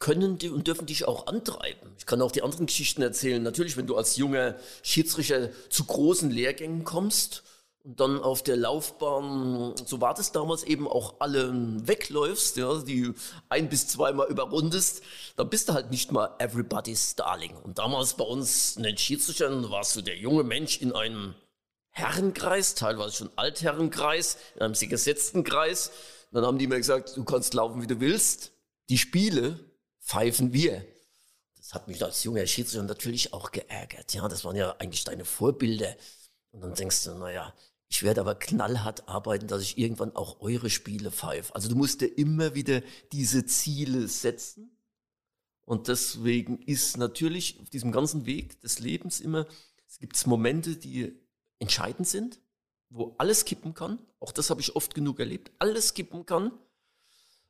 [0.00, 1.94] können die und dürfen dich auch antreiben.
[1.96, 3.40] Ich kann auch die anderen Geschichten erzählen.
[3.40, 7.44] Natürlich, wenn du als junger Schiedsrichter zu großen Lehrgängen kommst
[7.84, 11.52] und dann auf der Laufbahn, so war das damals eben auch alle
[11.86, 13.12] wegläufst, ja, die
[13.48, 15.02] ein bis zweimal überrundest,
[15.36, 17.56] dann bist du halt nicht mal everybody's darling.
[17.56, 21.34] Und damals bei uns in den Schiedsrichtern warst du der junge Mensch in einem
[21.90, 25.90] Herrenkreis, teilweise schon Altherrenkreis, in einem sehr gesetzten Kreis.
[26.30, 28.52] Dann haben die mir gesagt, du kannst laufen, wie du willst.
[28.88, 29.58] Die Spiele
[30.00, 30.84] pfeifen wir.
[31.56, 34.14] Das hat mich als junger Schiedsrichter natürlich auch geärgert.
[34.14, 35.96] Ja, das waren ja eigentlich deine Vorbilder.
[36.50, 37.52] Und dann denkst du, naja,
[37.88, 41.54] ich werde aber knallhart arbeiten, dass ich irgendwann auch eure Spiele pfeife.
[41.54, 42.82] Also du musst dir immer wieder
[43.12, 44.76] diese Ziele setzen.
[45.62, 49.46] Und deswegen ist natürlich auf diesem ganzen Weg des Lebens immer,
[49.86, 51.12] es gibt Momente, die
[51.58, 52.40] entscheidend sind,
[52.90, 53.98] wo alles kippen kann.
[54.20, 55.50] Auch das habe ich oft genug erlebt.
[55.58, 56.52] Alles kippen kann.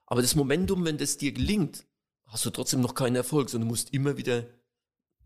[0.06, 1.84] Aber das Momentum, wenn das dir gelingt,
[2.26, 4.46] hast du trotzdem noch keinen Erfolg, sondern musst immer wieder,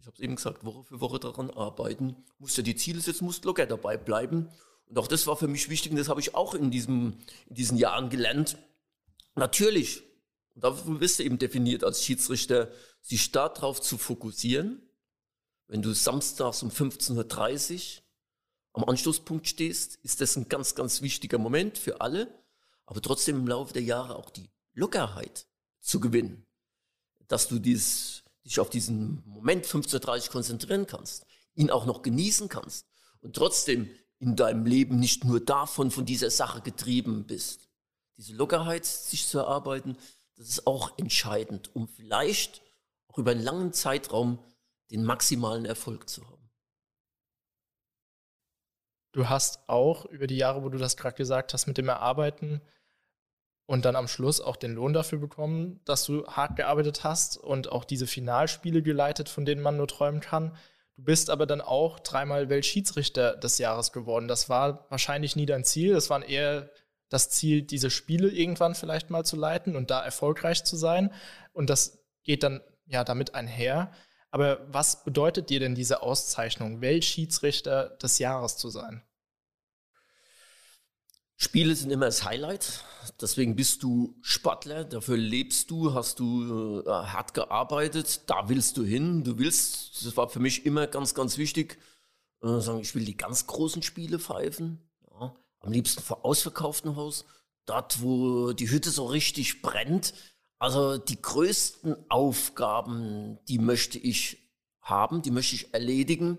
[0.01, 3.25] ich habe es eben gesagt, Woche für Woche daran arbeiten, musst dir die Ziele setzen,
[3.25, 4.49] musst locker dabei bleiben.
[4.93, 7.55] Und auch das war für mich wichtig und das habe ich auch in, diesem, in
[7.55, 8.59] diesen Jahren gelernt.
[9.34, 10.03] Natürlich,
[10.55, 12.70] und dafür bist du eben definiert als Schiedsrichter,
[13.01, 14.82] sich darauf zu fokussieren,
[15.66, 18.03] wenn du samstags um 15.30 Uhr
[18.74, 22.28] am Anstoßpunkt stehst, ist das ein ganz, ganz wichtiger Moment für alle,
[22.84, 25.47] aber trotzdem im Laufe der Jahre auch die Lockerheit
[25.80, 26.47] zu gewinnen
[27.32, 31.24] dass du dies, dich auf diesen Moment 15.30 konzentrieren kannst,
[31.55, 32.86] ihn auch noch genießen kannst
[33.22, 33.88] und trotzdem
[34.23, 37.68] in deinem Leben nicht nur davon, von dieser Sache getrieben bist.
[38.16, 39.97] Diese Lockerheit, sich zu erarbeiten,
[40.37, 42.62] das ist auch entscheidend, um vielleicht
[43.09, 44.39] auch über einen langen Zeitraum
[44.93, 46.51] den maximalen Erfolg zu haben.
[49.11, 52.62] Du hast auch über die Jahre, wo du das gerade gesagt hast, mit dem Erarbeiten
[53.66, 57.73] und dann am Schluss auch den Lohn dafür bekommen, dass du hart gearbeitet hast und
[57.73, 60.57] auch diese Finalspiele geleitet, von denen man nur träumen kann.
[61.03, 64.29] Du bist aber dann auch dreimal Weltschiedsrichter des Jahres geworden.
[64.29, 65.95] Das war wahrscheinlich nie dein Ziel.
[65.95, 66.71] Das war eher
[67.09, 71.13] das Ziel, diese Spiele irgendwann vielleicht mal zu leiten und da erfolgreich zu sein.
[71.53, 73.91] Und das geht dann ja damit einher.
[74.31, 79.03] Aber was bedeutet dir denn diese Auszeichnung, Weltschiedsrichter des Jahres zu sein?
[81.43, 82.84] Spiele sind immer das Highlight.
[83.20, 88.84] Deswegen bist du Sportler, dafür lebst du, hast du äh, hart gearbeitet, da willst du
[88.84, 89.24] hin.
[89.24, 91.78] Du willst, das war für mich immer ganz, ganz wichtig,
[92.43, 94.88] äh, sagen, ich will die ganz großen Spiele pfeifen.
[95.11, 97.24] Ja, am liebsten vor ausverkauftem Haus,
[97.66, 100.14] dort, wo die Hütte so richtig brennt.
[100.61, 104.49] Also die größten Aufgaben, die möchte ich
[104.80, 106.38] haben, die möchte ich erledigen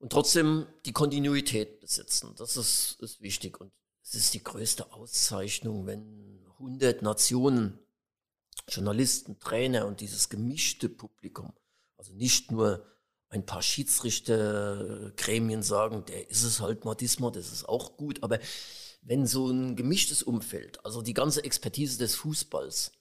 [0.00, 2.34] und trotzdem die Kontinuität besitzen.
[2.36, 3.70] Das ist, ist wichtig und
[4.04, 7.78] es ist die größte Auszeichnung, wenn 100 Nationen,
[8.68, 11.52] Journalisten, Trainer und dieses gemischte Publikum,
[11.96, 12.86] also nicht nur
[13.28, 18.38] ein paar Schiedsrichtergremien sagen, der ist es halt mal diesmal, das ist auch gut, aber
[19.02, 22.92] wenn so ein gemischtes Umfeld, also die ganze Expertise des Fußballs,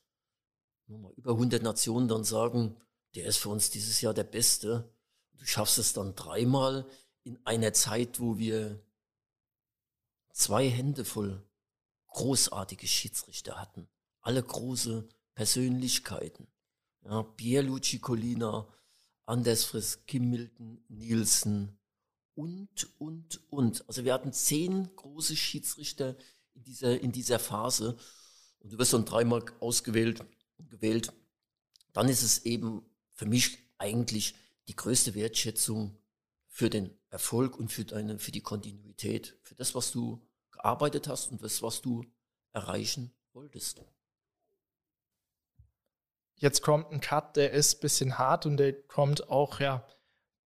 [0.87, 2.75] über 100 Nationen dann sagen,
[3.15, 4.91] der ist für uns dieses Jahr der Beste.
[5.33, 6.87] Du schaffst es dann dreimal
[7.23, 8.83] in einer Zeit, wo wir
[10.33, 11.47] zwei Hände voll
[12.07, 13.87] großartige Schiedsrichter hatten.
[14.21, 16.47] Alle große Persönlichkeiten.
[17.05, 18.67] Ja, Pierluigi Colina,
[19.25, 21.79] Anders Frisk, Kim Milton, Nielsen
[22.35, 23.87] und, und, und.
[23.87, 26.17] Also wir hatten zehn große Schiedsrichter
[26.53, 27.97] in dieser, in dieser Phase.
[28.59, 30.23] Und du wirst dann dreimal ausgewählt
[30.69, 31.13] gewählt,
[31.93, 34.35] dann ist es eben für mich eigentlich
[34.67, 35.97] die größte Wertschätzung
[36.47, 41.31] für den Erfolg und für, deine, für die Kontinuität, für das, was du gearbeitet hast
[41.31, 42.03] und das, was du
[42.51, 43.81] erreichen wolltest.
[46.35, 49.87] Jetzt kommt ein Cut, der ist ein bisschen hart und der kommt auch ja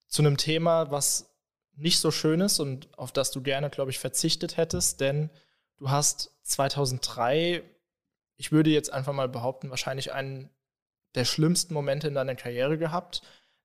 [0.09, 1.35] zu einem Thema, was
[1.73, 5.31] nicht so schön ist und auf das du gerne, glaube ich, verzichtet hättest, denn
[5.77, 7.65] du hast 2003
[8.37, 10.51] ich würde jetzt einfach mal behaupten, wahrscheinlich einen
[11.15, 13.23] der schlimmsten Momente in deiner Karriere gehabt,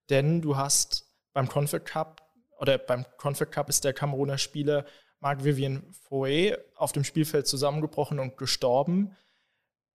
[0.10, 2.31] denn du hast beim Confed Cup
[2.62, 4.86] oder beim Confed Cup ist der Kameruner Spieler
[5.20, 9.18] Marc Vivian Foe auf dem Spielfeld zusammengebrochen und gestorben.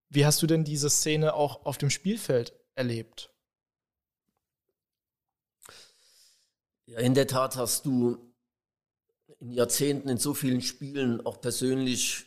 [0.09, 3.33] Wie hast du denn diese Szene auch auf dem Spielfeld erlebt?
[6.85, 8.17] Ja, in der Tat hast du
[9.39, 12.25] in Jahrzehnten in so vielen Spielen auch persönlich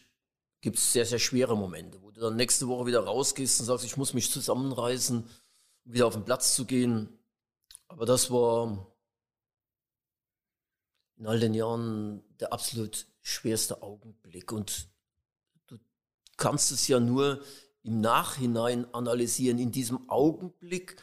[0.63, 3.85] gibt es sehr, sehr schwere Momente, wo du dann nächste Woche wieder rausgehst und sagst,
[3.85, 5.25] ich muss mich zusammenreißen,
[5.85, 7.19] um wieder auf den Platz zu gehen.
[7.89, 8.87] Aber das war
[11.21, 14.51] in all den Jahren der absolut schwerste Augenblick.
[14.51, 14.89] Und
[15.69, 15.79] du
[16.37, 17.41] kannst es ja nur
[17.83, 19.61] im Nachhinein analysieren.
[19.61, 20.97] In diesem Augenblick,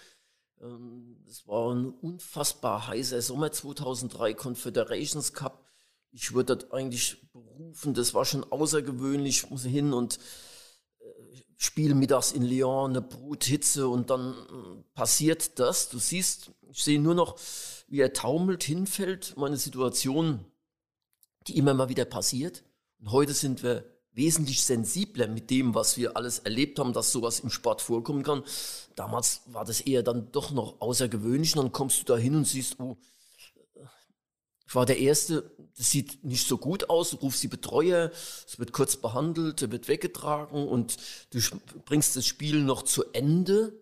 [0.59, 5.63] ähm, es war ein unfassbar heißer Sommer 2003, Confederations Cup
[6.11, 10.17] ich wurde dort eigentlich berufen, das war schon außergewöhnlich, ich muss hin und
[10.99, 11.05] äh,
[11.57, 15.89] spiele mittags in Lyon eine Bruthitze und dann äh, passiert das.
[15.89, 17.37] Du siehst, ich sehe nur noch,
[17.87, 20.45] wie er taumelt, hinfällt, meine Situation,
[21.47, 22.63] die immer mal wieder passiert.
[22.99, 27.39] Und heute sind wir wesentlich sensibler mit dem, was wir alles erlebt haben, dass sowas
[27.39, 28.43] im Sport vorkommen kann.
[28.95, 31.55] Damals war das eher dann doch noch außergewöhnlich.
[31.55, 32.97] Und dann kommst du da hin und siehst, oh,
[34.67, 38.11] ich war der Erste, das sieht nicht so gut aus, du rufst die Betreuer,
[38.45, 40.97] es wird kurz behandelt, wird weggetragen und
[41.29, 41.39] du
[41.85, 43.81] bringst das Spiel noch zu Ende.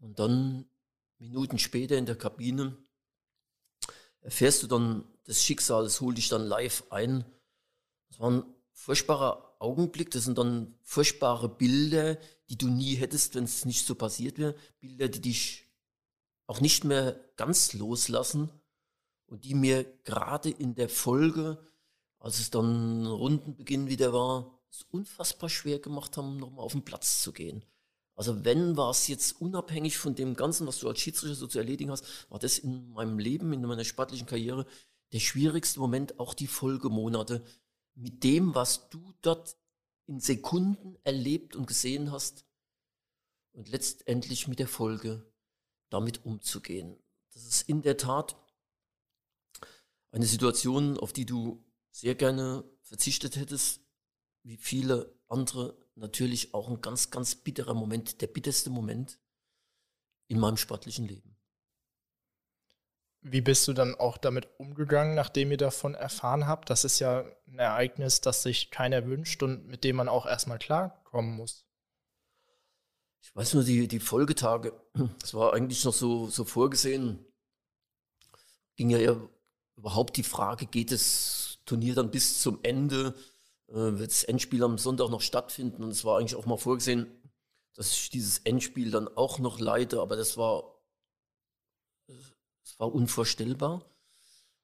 [0.00, 0.66] Und dann,
[1.20, 2.76] Minuten später in der Kabine,
[4.20, 7.24] erfährst du dann das Schicksal, es holt dich dann live ein.
[8.08, 12.16] Das war ein furchtbarer Augenblick, das sind dann furchtbare Bilder,
[12.48, 14.56] die du nie hättest, wenn es nicht so passiert wäre.
[14.80, 15.66] Bilder, die dich
[16.46, 18.50] auch nicht mehr ganz loslassen
[19.26, 21.58] und die mir gerade in der Folge,
[22.18, 27.22] als es dann Rundenbeginn wieder war, es unfassbar schwer gemacht haben, nochmal auf den Platz
[27.22, 27.64] zu gehen.
[28.20, 31.56] Also wenn war es jetzt unabhängig von dem Ganzen, was du als Schiedsrichter so zu
[31.56, 34.66] erledigen hast, war das in meinem Leben, in meiner sportlichen Karriere
[35.14, 37.42] der schwierigste Moment, auch die Folgemonate,
[37.94, 39.56] mit dem, was du dort
[40.04, 42.44] in Sekunden erlebt und gesehen hast
[43.52, 45.26] und letztendlich mit der Folge
[45.88, 47.02] damit umzugehen.
[47.32, 48.36] Das ist in der Tat
[50.10, 53.80] eine Situation, auf die du sehr gerne verzichtet hättest,
[54.42, 59.18] wie viele andere natürlich auch ein ganz, ganz bitterer Moment, der bitterste Moment
[60.28, 61.36] in meinem sportlichen Leben.
[63.22, 66.70] Wie bist du dann auch damit umgegangen, nachdem ihr davon erfahren habt?
[66.70, 70.58] Das ist ja ein Ereignis, das sich keiner wünscht und mit dem man auch erstmal
[70.58, 71.66] klarkommen muss.
[73.20, 74.72] Ich weiß nur, die, die Folgetage,
[75.22, 77.26] es war eigentlich noch so, so vorgesehen,
[78.76, 79.14] ging ja
[79.76, 83.14] überhaupt die Frage, geht das Turnier dann bis zum Ende?
[83.70, 85.82] Äh, wird das Endspiel am Sonntag noch stattfinden?
[85.84, 87.06] Und es war eigentlich auch mal vorgesehen,
[87.74, 90.74] dass ich dieses Endspiel dann auch noch leite, aber das war,
[92.06, 93.84] das war unvorstellbar.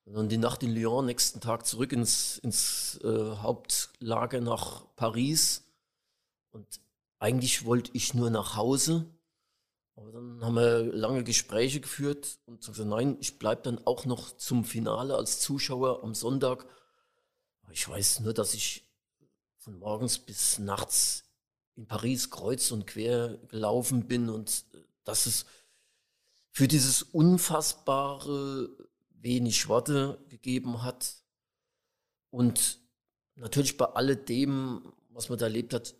[0.04, 5.64] Und dann die Nacht in Lyon, nächsten Tag zurück ins, ins äh, Hauptlager nach Paris.
[6.50, 6.80] Und
[7.18, 9.06] eigentlich wollte ich nur nach Hause.
[9.96, 14.36] Aber dann haben wir lange Gespräche geführt und gesagt, nein, ich bleibe dann auch noch
[14.36, 16.66] zum Finale als Zuschauer am Sonntag.
[17.70, 18.85] Ich weiß nur, dass ich
[19.66, 21.24] von morgens bis nachts
[21.74, 25.44] in Paris kreuz und quer gelaufen bin und äh, dass es
[26.52, 28.70] für dieses unfassbare
[29.10, 31.16] wenig Worte gegeben hat.
[32.30, 32.78] Und
[33.34, 35.96] natürlich bei alledem, was man da erlebt hat,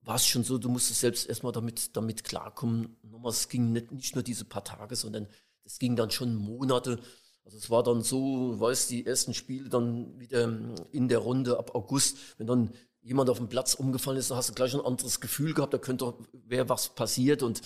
[0.00, 2.96] war es schon so, du musstest selbst erstmal damit, damit klarkommen.
[3.28, 5.28] Es ging nicht, nicht nur diese paar Tage, sondern
[5.64, 7.02] es ging dann schon Monate.
[7.44, 10.44] Also es war dann so, weißt die ersten Spiele dann wieder
[10.92, 14.48] in der Runde ab August, wenn dann jemand auf dem Platz umgefallen ist, da hast
[14.48, 17.60] du gleich ein anderes Gefühl gehabt, da könnte wäre was passiert und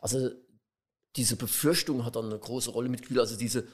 [0.00, 0.30] also
[1.16, 3.66] diese Befürchtung hat dann eine große Rolle mitgespielt, also diese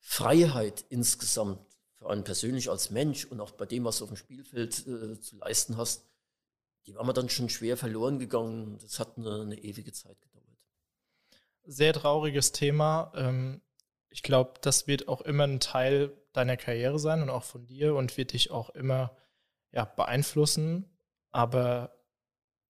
[0.00, 1.58] Freiheit insgesamt
[1.98, 5.20] für einen persönlich als Mensch und auch bei dem, was du auf dem Spielfeld äh,
[5.20, 6.04] zu leisten hast,
[6.86, 8.78] die war mir dann schon schwer verloren gegangen.
[8.80, 10.56] Das hat eine, eine ewige Zeit gedauert.
[11.64, 13.12] Sehr trauriges Thema.
[13.14, 13.60] Ähm,
[14.10, 17.94] ich glaube, das wird auch immer ein Teil deiner Karriere sein und auch von dir
[17.94, 19.16] und wird dich auch immer
[19.70, 20.98] ja, beeinflussen.
[21.30, 21.98] Aber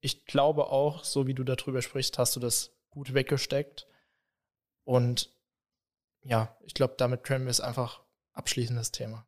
[0.01, 3.86] ich glaube auch, so wie du darüber sprichst, hast du das gut weggesteckt.
[4.84, 5.32] Und
[6.22, 9.26] ja, ich glaube, damit können wir es einfach abschließen, das Thema.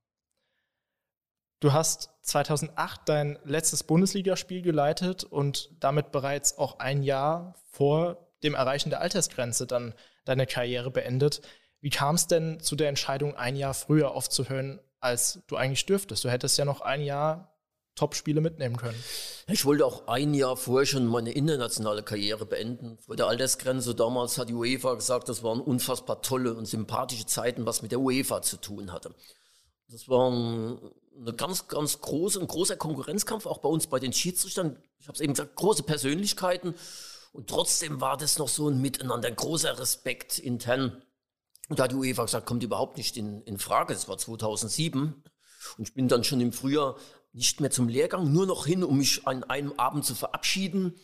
[1.60, 8.54] Du hast 2008 dein letztes Bundesligaspiel geleitet und damit bereits auch ein Jahr vor dem
[8.54, 9.94] Erreichen der Altersgrenze dann
[10.24, 11.42] deine Karriere beendet.
[11.80, 16.24] Wie kam es denn zu der Entscheidung, ein Jahr früher aufzuhören, als du eigentlich dürftest?
[16.24, 17.50] Du hättest ja noch ein Jahr
[17.94, 19.02] Top-Spiele mitnehmen können.
[19.46, 22.98] Ich wollte auch ein Jahr vorher schon meine internationale Karriere beenden.
[22.98, 27.66] Vor der Altersgrenze damals hat die UEFA gesagt, das waren unfassbar tolle und sympathische Zeiten,
[27.66, 29.14] was mit der UEFA zu tun hatte.
[29.88, 34.78] Das war eine ganz, ganz große, ein großer Konkurrenzkampf, auch bei uns bei den Schiedsrichtern.
[34.98, 36.74] Ich habe es eben gesagt, große Persönlichkeiten.
[37.32, 41.02] Und trotzdem war das noch so ein Miteinander, ein großer Respekt intern.
[41.70, 43.94] Und da hat die UEFA gesagt, kommt überhaupt nicht in, in Frage.
[43.94, 45.14] Das war 2007.
[45.78, 46.96] Und ich bin dann schon im Frühjahr
[47.32, 50.96] nicht mehr zum Lehrgang, nur noch hin, um mich an einem Abend zu verabschieden.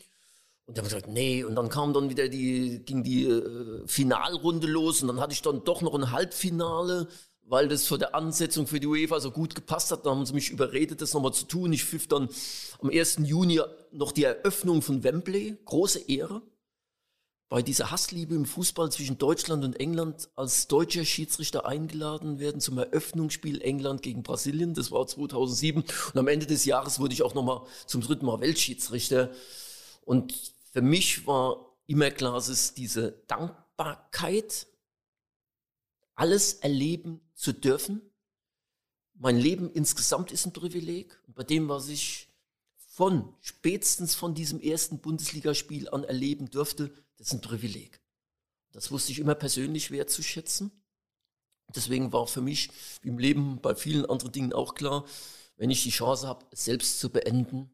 [0.66, 4.66] Und dann haben gesagt, nee, und dann kam dann wieder die, ging die äh, Finalrunde
[4.66, 7.06] los und dann hatte ich dann doch noch ein Halbfinale,
[7.42, 10.04] weil das vor der Ansetzung für die UEFA so gut gepasst hat.
[10.04, 11.72] Dann haben sie mich überredet, das nochmal zu tun.
[11.72, 12.28] Ich pfiff dann
[12.80, 13.18] am 1.
[13.22, 13.60] Juni
[13.92, 16.42] noch die Eröffnung von Wembley, große Ehre
[17.48, 22.78] bei dieser Hassliebe im Fußball zwischen Deutschland und England als deutscher Schiedsrichter eingeladen werden zum
[22.78, 24.74] Eröffnungsspiel England gegen Brasilien.
[24.74, 25.82] Das war 2007.
[25.82, 29.30] Und am Ende des Jahres wurde ich auch nochmal zum dritten Mal Weltschiedsrichter.
[30.04, 30.34] Und
[30.72, 34.66] für mich war immer klar, es diese Dankbarkeit,
[36.16, 38.00] alles erleben zu dürfen.
[39.14, 41.16] Mein Leben insgesamt ist ein Privileg.
[41.28, 42.25] Und bei dem, was ich
[42.96, 48.00] von, spätestens von diesem ersten Bundesligaspiel an erleben durfte, das ist ein Privileg.
[48.72, 50.70] Das wusste ich immer persönlich wertzuschätzen.
[51.74, 52.70] Deswegen war für mich
[53.02, 55.04] im Leben bei vielen anderen Dingen auch klar,
[55.58, 57.70] wenn ich die Chance habe, es selbst zu beenden,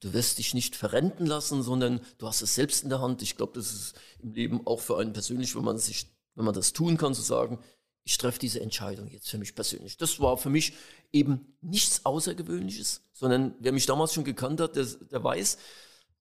[0.00, 3.20] du wirst dich nicht verrenten lassen, sondern du hast es selbst in der Hand.
[3.20, 6.06] Ich glaube, das ist im Leben auch für einen persönlich, wenn man sich,
[6.36, 7.58] wenn man das tun kann, zu sagen,
[8.04, 9.96] ich treffe diese Entscheidung jetzt für mich persönlich.
[9.96, 10.74] Das war für mich
[11.12, 15.58] eben nichts Außergewöhnliches, sondern wer mich damals schon gekannt hat, der, der weiß,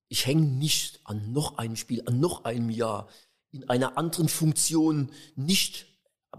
[0.07, 3.09] ich hänge nicht an noch einem Spiel, an noch einem Jahr,
[3.51, 5.87] in einer anderen Funktion nicht,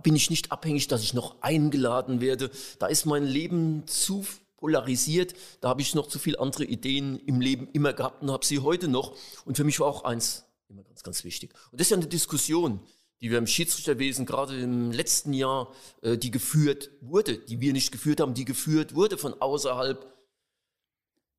[0.02, 2.50] bin ich nicht abhängig, dass ich noch eingeladen werde.
[2.78, 4.26] Da ist mein Leben zu
[4.56, 5.34] polarisiert.
[5.60, 8.60] Da habe ich noch zu viele andere Ideen im Leben immer gehabt und habe sie
[8.60, 9.16] heute noch.
[9.44, 11.52] Und für mich war auch eins immer ganz, ganz wichtig.
[11.70, 12.80] Und das ist ja eine Diskussion,
[13.20, 17.92] die wir im Schiedsrichterwesen gerade im letzten Jahr, äh, die geführt wurde, die wir nicht
[17.92, 20.12] geführt haben, die geführt wurde von außerhalb.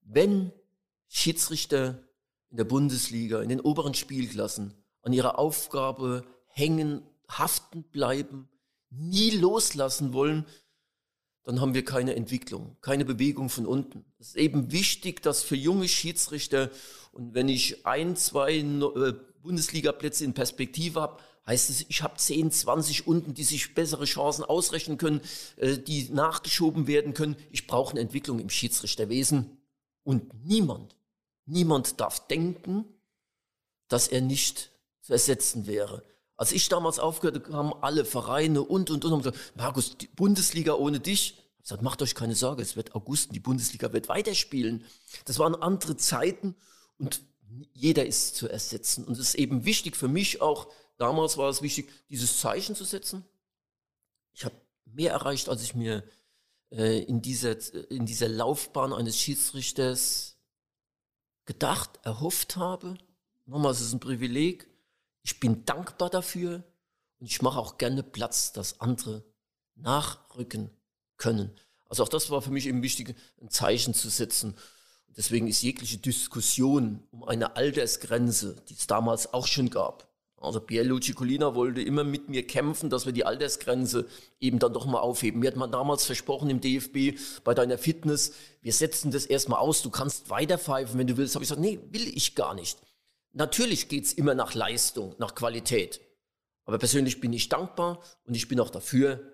[0.02, 0.52] Wenn
[1.08, 2.04] Schiedsrichter
[2.50, 8.50] in der Bundesliga, in den oberen Spielklassen an ihrer Aufgabe hängen, haften bleiben,
[8.90, 10.46] nie loslassen wollen,
[11.44, 14.04] dann haben wir keine Entwicklung, keine Bewegung von unten.
[14.18, 16.72] Es ist eben wichtig, dass für junge Schiedsrichter
[17.12, 22.52] und wenn ich ein, zwei äh, Bundesligaplätze in Perspektive habe, heißt es, ich habe 10,
[22.52, 25.22] 20 unten, die sich bessere Chancen ausrechnen können,
[25.58, 27.36] äh, die nachgeschoben werden können.
[27.52, 29.58] Ich brauche eine Entwicklung im Schiedsrichterwesen
[30.04, 30.96] und niemand
[31.46, 32.86] Niemand darf denken,
[33.88, 34.72] dass er nicht
[35.02, 36.04] zu ersetzen wäre.
[36.38, 40.74] Als ich damals aufgehört kamen alle Vereine und, und, und, und gesagt, Markus, die Bundesliga
[40.74, 41.38] ohne dich.
[41.58, 44.84] Ich gesagt, macht euch keine Sorge, es wird August und die Bundesliga wird weiterspielen.
[45.26, 46.56] Das waren andere Zeiten
[46.98, 47.22] und
[47.74, 49.06] jeder ist zu ersetzen.
[49.06, 50.68] Und es ist eben wichtig für mich auch,
[50.98, 53.26] damals war es wichtig, dieses Zeichen zu setzen.
[54.34, 56.04] Ich habe mehr erreicht, als ich mir
[56.72, 57.58] äh, in, dieser,
[57.90, 60.38] in dieser Laufbahn eines Schiedsrichters
[61.46, 62.98] gedacht, erhofft habe.
[63.46, 64.68] Nochmal, es ist ein Privileg.
[65.22, 66.64] Ich bin dankbar dafür
[67.20, 69.24] und ich mache auch gerne Platz, dass andere
[69.76, 70.70] nachrücken
[71.18, 71.52] können.
[71.88, 74.56] Also auch das war für mich eben wichtig, ein Zeichen zu setzen.
[75.16, 80.12] Deswegen ist jegliche Diskussion um eine Altersgrenze, die es damals auch schon gab.
[80.38, 84.06] Also Pierluigi Colina wollte immer mit mir kämpfen, dass wir die Altersgrenze
[84.40, 85.40] eben dann doch mal aufheben.
[85.40, 89.82] Mir hat man damals versprochen im DFB bei deiner Fitness, wir setzen das erstmal aus,
[89.82, 91.36] du kannst weiterpfeifen, wenn du willst.
[91.36, 92.80] Habe ich gesagt, nee, will ich gar nicht.
[93.32, 96.02] Natürlich geht's immer nach Leistung, nach Qualität.
[96.66, 99.32] Aber persönlich bin ich dankbar und ich bin auch dafür,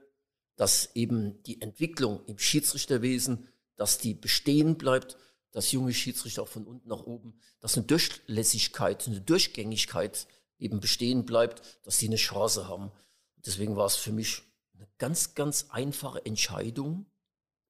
[0.56, 5.18] dass eben die Entwicklung im Schiedsrichterwesen, dass die bestehen bleibt,
[5.52, 10.28] dass junge Schiedsrichter auch von unten nach oben, dass eine Durchlässigkeit, eine Durchgängigkeit
[10.62, 12.92] eben bestehen bleibt, dass sie eine Chance haben.
[13.38, 14.44] Deswegen war es für mich
[14.76, 17.08] eine ganz, ganz einfache Entscheidung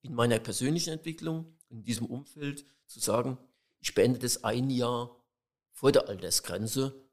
[0.02, 3.38] in meiner persönlichen Entwicklung, in diesem Umfeld, zu sagen,
[3.80, 5.16] ich beende das ein Jahr
[5.72, 7.10] vor der Altersgrenze.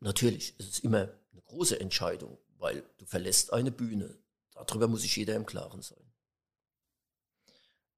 [0.00, 4.18] Natürlich ist es immer eine große Entscheidung, weil du verlässt eine Bühne.
[4.52, 6.12] Darüber muss sich jeder im Klaren sein.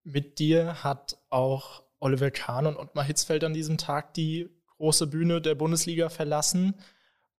[0.04, 5.40] Mit dir hat auch Oliver Kahn und Ottmar Hitzfeld an diesem Tag die große Bühne
[5.40, 6.74] der Bundesliga verlassen.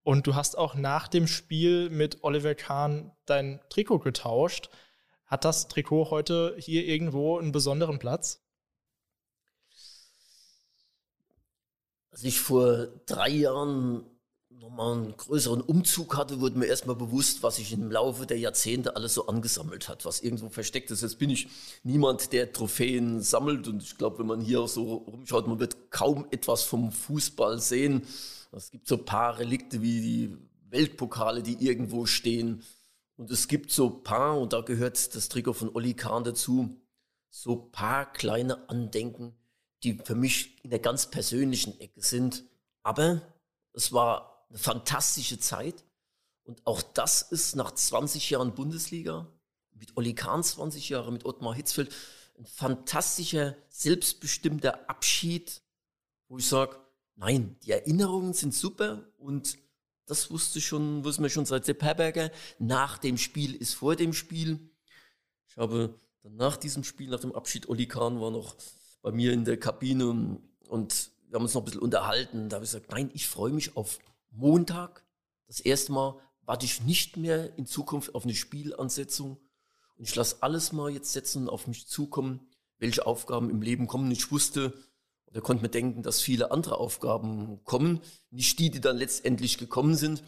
[0.03, 4.69] Und du hast auch nach dem Spiel mit Oliver Kahn dein Trikot getauscht.
[5.25, 8.43] Hat das Trikot heute hier irgendwo einen besonderen Platz?
[12.11, 14.05] Als ich vor drei Jahren
[14.59, 18.95] nochmal einen größeren Umzug hatte, wurde mir erstmal bewusst, was sich im Laufe der Jahrzehnte
[18.95, 21.01] alles so angesammelt hat, was irgendwo versteckt ist.
[21.01, 21.47] Jetzt bin ich
[21.83, 26.25] niemand, der Trophäen sammelt und ich glaube, wenn man hier so rumschaut, man wird kaum
[26.31, 28.03] etwas vom Fußball sehen.
[28.51, 30.37] Es gibt so ein paar Relikte wie die
[30.69, 32.63] Weltpokale, die irgendwo stehen.
[33.17, 36.81] Und es gibt so ein paar, und da gehört das Trikot von Olli Kahn dazu,
[37.29, 39.35] so ein paar kleine Andenken,
[39.83, 42.43] die für mich in der ganz persönlichen Ecke sind.
[42.83, 43.21] Aber
[43.73, 45.83] es war eine fantastische Zeit.
[46.43, 49.27] Und auch das ist nach 20 Jahren Bundesliga,
[49.71, 51.93] mit Olli Kahn 20 Jahre, mit Ottmar Hitzfeld,
[52.37, 55.61] ein fantastischer, selbstbestimmter Abschied,
[56.27, 56.77] wo ich sage,
[57.15, 59.57] nein, die Erinnerungen sind super und
[60.05, 62.31] das wusste schon, wussten wir schon seit Sepp Herberger.
[62.59, 64.69] Nach dem Spiel ist vor dem Spiel.
[65.47, 68.55] Ich habe dann nach diesem Spiel, nach dem Abschied, Olli Kahn war noch
[69.01, 72.49] bei mir in der Kabine und wir haben uns noch ein bisschen unterhalten.
[72.49, 73.97] Da habe ich gesagt, nein, ich freue mich auf
[74.35, 75.05] Montag.
[75.47, 79.37] Das erste Mal warte ich nicht mehr in Zukunft auf eine Spielansetzung.
[79.97, 84.11] Und ich lasse alles mal jetzt setzen, auf mich zukommen, welche Aufgaben im Leben kommen.
[84.11, 84.73] Ich wusste
[85.27, 88.01] oder konnte mir denken, dass viele andere Aufgaben kommen.
[88.29, 90.23] Nicht die, die dann letztendlich gekommen sind.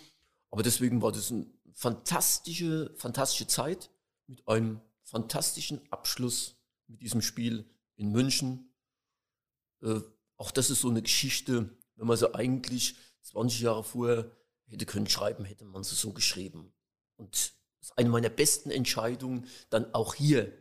[0.49, 3.89] Aber deswegen war das eine fantastische, fantastische Zeit
[4.25, 6.55] mit einem fantastischen Abschluss
[6.87, 8.73] mit diesem Spiel in München.
[9.81, 10.01] Äh,
[10.37, 12.95] auch das ist so eine Geschichte, wenn man so eigentlich
[13.27, 14.31] 20 Jahre vorher
[14.65, 16.73] hätte können schreiben, hätte man sie so geschrieben.
[17.15, 20.51] Und das ist eine meiner besten Entscheidungen, dann auch hier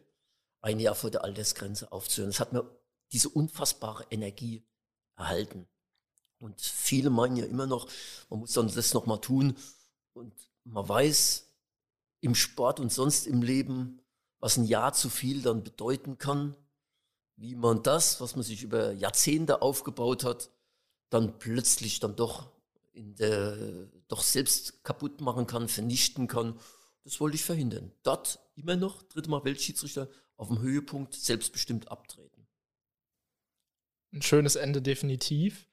[0.60, 2.30] ein Jahr vor der Altersgrenze aufzuhören.
[2.30, 2.68] Das hat mir
[3.12, 4.64] diese unfassbare Energie
[5.16, 5.66] erhalten.
[6.38, 7.88] Und viele meinen ja immer noch,
[8.28, 9.56] man muss dann das nochmal tun.
[10.12, 11.48] Und man weiß
[12.20, 14.00] im Sport und sonst im Leben,
[14.38, 16.56] was ein Jahr zu viel dann bedeuten kann
[17.36, 20.50] wie man das, was man sich über Jahrzehnte aufgebaut hat,
[21.10, 22.50] dann plötzlich dann doch
[22.96, 23.56] in der,
[24.08, 26.58] doch selbst kaputt machen kann, vernichten kann.
[27.04, 27.92] Das wollte ich verhindern.
[28.02, 32.46] Dort immer noch, dritte Mal Weltschiedsrichter, auf dem Höhepunkt selbstbestimmt abtreten.
[34.12, 35.68] Ein schönes Ende definitiv.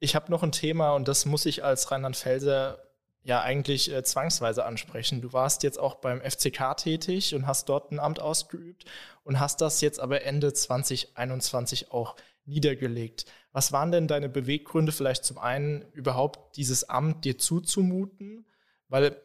[0.00, 2.82] Ich habe noch ein Thema und das muss ich als Rheinland-Pfälzer
[3.24, 5.20] ja eigentlich äh, zwangsweise ansprechen.
[5.20, 8.84] Du warst jetzt auch beim FCK tätig und hast dort ein Amt ausgeübt
[9.22, 13.26] und hast das jetzt aber Ende 2021 auch niedergelegt.
[13.52, 18.46] Was waren denn deine Beweggründe, vielleicht zum einen überhaupt dieses Amt dir zuzumuten?
[18.88, 19.20] Weil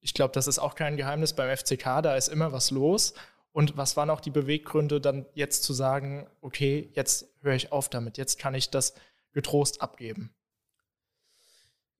[0.00, 3.14] ich glaube, das ist auch kein Geheimnis beim FCK, da ist immer was los.
[3.52, 7.88] Und was waren auch die Beweggründe, dann jetzt zu sagen, okay, jetzt höre ich auf
[7.88, 8.94] damit, jetzt kann ich das
[9.32, 10.34] getrost abgeben?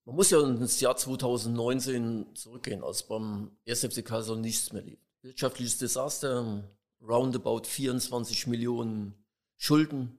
[0.04, 3.84] Man muss ja ins Jahr 2019 zurückgehen, als beim 1.
[3.84, 5.00] FC Kaiser nichts mehr lief.
[5.20, 6.64] Wirtschaftliches Desaster,
[7.02, 9.14] roundabout 24 Millionen
[9.56, 10.18] Schulden,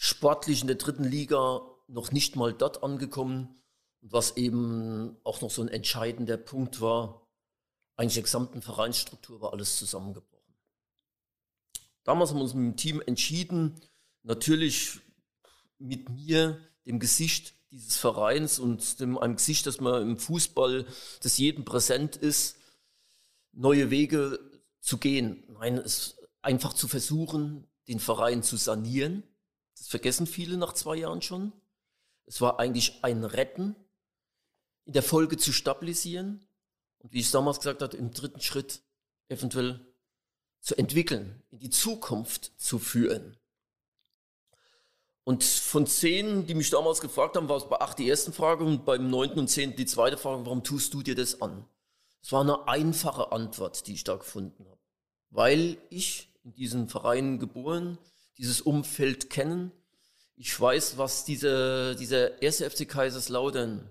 [0.00, 3.60] sportlich in der dritten Liga noch nicht mal dort angekommen.
[4.00, 7.26] Und was eben auch noch so ein entscheidender Punkt war,
[7.96, 10.54] eigentlich der gesamten Vereinsstruktur war alles zusammengebrochen.
[12.04, 13.80] Damals haben wir uns mit dem Team entschieden,
[14.22, 15.00] natürlich
[15.78, 20.86] mit mir, dem Gesicht dieses Vereins und dem, einem Gesicht, das man im Fußball,
[21.22, 22.56] das jedem präsent ist,
[23.50, 24.38] neue Wege
[24.80, 25.42] zu gehen.
[25.48, 29.24] Nein, es einfach zu versuchen, den Verein zu sanieren.
[29.78, 31.52] Das vergessen viele nach zwei Jahren schon.
[32.26, 33.76] Es war eigentlich ein Retten,
[34.84, 36.46] in der Folge zu stabilisieren
[36.98, 38.82] und wie ich damals gesagt habe, im dritten Schritt
[39.28, 39.86] eventuell
[40.60, 43.36] zu entwickeln, in die Zukunft zu führen.
[45.24, 48.64] Und von zehn, die mich damals gefragt haben, war es bei acht die erste Frage
[48.64, 51.66] und beim neunten und zehnten die zweite Frage, warum tust du dir das an?
[52.22, 54.80] Es war eine einfache Antwort, die ich da gefunden habe.
[55.30, 57.98] Weil ich in diesen Vereinen geboren,
[58.38, 59.72] dieses Umfeld kennen,
[60.36, 63.90] ich weiß, was dieser, dieser erste FC Kaiserslautern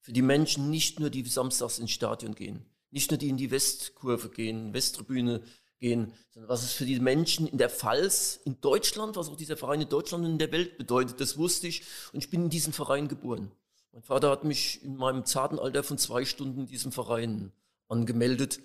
[0.00, 3.50] für die Menschen nicht nur die samstags ins Stadion gehen, nicht nur die in die
[3.50, 5.42] Westkurve gehen, Westtribüne
[5.78, 9.56] gehen, sondern was es für die Menschen in der Pfalz, in Deutschland, was auch dieser
[9.58, 11.82] Verein in Deutschland und in der Welt bedeutet, das wusste ich.
[12.12, 13.52] Und ich bin in diesem Verein geboren.
[13.92, 17.52] Mein Vater hat mich in meinem zarten Alter von zwei Stunden in diesem Verein
[17.88, 18.60] angemeldet.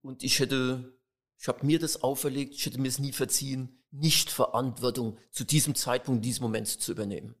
[0.00, 0.95] Und ich hätte,
[1.38, 5.74] ich habe mir das auferlegt, ich hätte mir es nie verziehen, nicht Verantwortung zu diesem
[5.74, 7.34] Zeitpunkt, in diesem Moment zu übernehmen.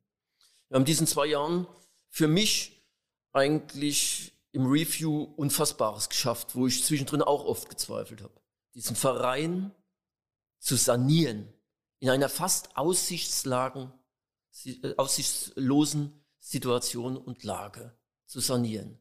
[0.68, 1.66] Wir haben in diesen zwei Jahren
[2.08, 2.82] für mich
[3.32, 8.40] eigentlich im Review Unfassbares geschafft, wo ich zwischendrin auch oft gezweifelt habe
[8.76, 9.74] diesen Verein
[10.58, 11.52] zu sanieren
[11.98, 13.90] in einer fast aussichtslagen,
[14.64, 19.00] äh, aussichtslosen Situation und Lage zu sanieren.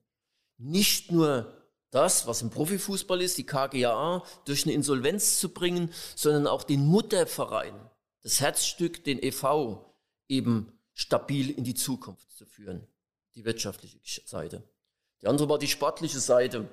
[0.58, 1.65] Nicht nur
[1.96, 6.86] das, was im Profifußball ist, die KGA, durch eine Insolvenz zu bringen, sondern auch den
[6.86, 7.74] Mutterverein,
[8.22, 9.80] das Herzstück, den EV,
[10.28, 12.86] eben stabil in die Zukunft zu führen.
[13.36, 14.64] Die wirtschaftliche Seite.
[15.22, 16.68] Die andere war die sportliche Seite.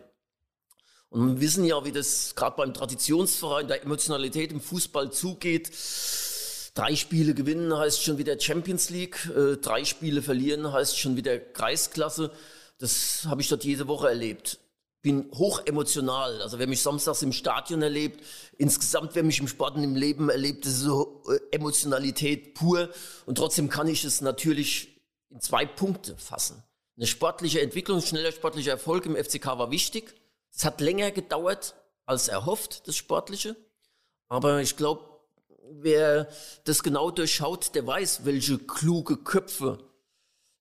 [1.09, 5.70] Und wir wissen ja, wie das gerade beim Traditionsverein der Emotionalität im Fußball zugeht.
[6.75, 11.39] Drei Spiele gewinnen heißt schon wieder Champions League, äh, drei Spiele verlieren heißt schon wieder
[11.39, 12.33] Kreisklasse.
[12.79, 14.59] Das habe ich dort jede Woche erlebt.
[15.03, 16.40] Bin hoch emotional.
[16.42, 18.24] Also wer mich samstags im Stadion erlebt,
[18.57, 22.88] insgesamt wer mich im Sport und im Leben erlebt, das ist so äh, Emotionalität pur.
[23.26, 26.62] Und trotzdem kann ich es natürlich in zwei Punkte fassen.
[26.96, 30.14] Eine sportliche Entwicklung, schneller sportlicher Erfolg im FCK war wichtig.
[30.55, 31.74] Es hat länger gedauert
[32.07, 33.57] als erhofft, das Sportliche.
[34.28, 35.03] Aber ich glaube,
[35.70, 36.28] wer
[36.64, 39.78] das genau durchschaut, der weiß, welche kluge Köpfe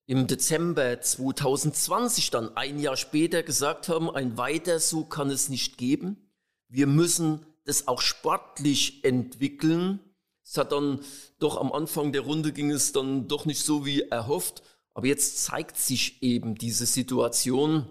[0.05, 5.77] im Dezember 2020 dann ein Jahr später gesagt haben, ein weiter so kann es nicht
[5.77, 6.29] geben.
[6.67, 9.99] Wir müssen das auch sportlich entwickeln.
[10.43, 10.99] Es hat dann
[11.39, 14.63] doch am Anfang der Runde ging es dann doch nicht so wie erhofft.
[14.93, 17.85] Aber jetzt zeigt sich eben diese Situation,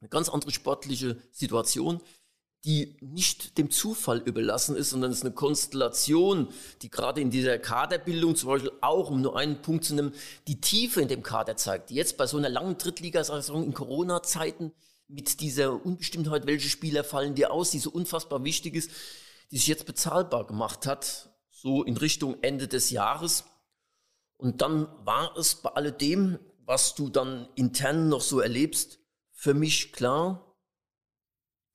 [0.00, 2.00] eine ganz andere sportliche Situation,
[2.64, 6.48] die nicht dem Zufall überlassen ist, sondern es ist eine Konstellation,
[6.82, 10.14] die gerade in dieser Kaderbildung zum Beispiel auch, um nur einen Punkt zu nehmen,
[10.46, 11.90] die Tiefe in dem Kader zeigt.
[11.90, 14.72] Die jetzt bei so einer langen Drittligasaison in Corona-Zeiten
[15.08, 18.90] mit dieser Unbestimmtheit, welche Spieler fallen dir aus, die so unfassbar wichtig ist,
[19.50, 23.44] die sich jetzt bezahlbar gemacht hat, so in Richtung Ende des Jahres.
[24.36, 29.00] Und dann war es bei alledem, was du dann intern noch so erlebst,
[29.32, 30.51] für mich klar,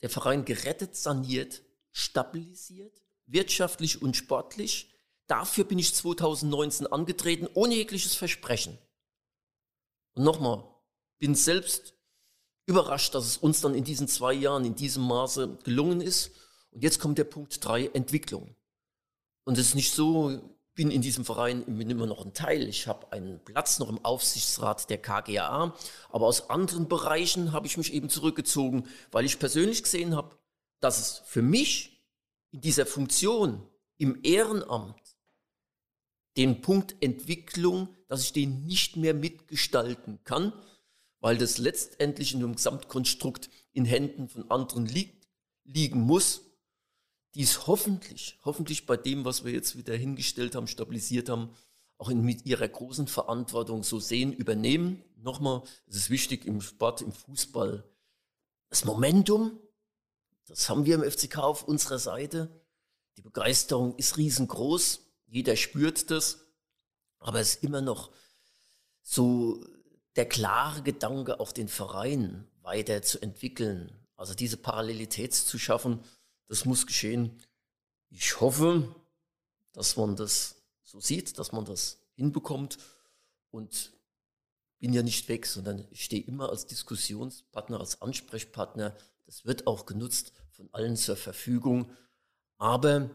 [0.02, 4.94] der Verein gerettet, saniert, stabilisiert, wirtschaftlich und sportlich.
[5.28, 8.78] Dafür bin ich 2019 angetreten, ohne jegliches Versprechen.
[10.14, 10.64] Und nochmal,
[11.20, 11.94] bin selbst
[12.66, 16.32] überrascht, dass es uns dann in diesen zwei Jahren in diesem Maße gelungen ist.
[16.72, 18.56] Und jetzt kommt der Punkt drei Entwicklung.
[19.46, 22.70] Und es ist nicht so, bin in diesem Verein bin immer noch ein Teil.
[22.70, 25.76] Ich habe einen Platz noch im Aufsichtsrat der KGA,
[26.10, 30.38] aber aus anderen Bereichen habe ich mich eben zurückgezogen, weil ich persönlich gesehen habe,
[30.80, 32.06] dass es für mich
[32.52, 33.68] in dieser Funktion
[33.98, 35.02] im Ehrenamt
[36.38, 40.54] den Punkt Entwicklung, dass ich den nicht mehr mitgestalten kann,
[41.20, 45.28] weil das letztendlich in dem Gesamtkonstrukt in Händen von anderen liegt,
[45.64, 46.47] liegen muss
[47.36, 51.50] die es hoffentlich, hoffentlich bei dem, was wir jetzt wieder hingestellt haben, stabilisiert haben,
[51.98, 55.04] auch in, mit ihrer großen Verantwortung so sehen, übernehmen.
[55.18, 57.84] Nochmal, es ist wichtig im Sport, im Fußball.
[58.70, 59.60] Das Momentum,
[60.46, 62.50] das haben wir im FCK auf unserer Seite.
[63.18, 65.02] Die Begeisterung ist riesengroß.
[65.26, 66.40] Jeder spürt das.
[67.20, 68.12] Aber es ist immer noch
[69.02, 69.64] so
[70.16, 73.92] der klare Gedanke, auch den Verein weiterzuentwickeln.
[74.16, 76.00] Also diese Parallelität zu schaffen,
[76.48, 77.42] das muss geschehen.
[78.10, 78.96] Ich hoffe,
[79.74, 82.78] dass man das so sieht, dass man das hinbekommt.
[83.50, 83.92] Und
[84.80, 88.96] bin ja nicht weg, sondern ich stehe immer als Diskussionspartner, als Ansprechpartner.
[89.26, 91.92] Das wird auch genutzt von allen zur Verfügung.
[92.58, 93.10] Aber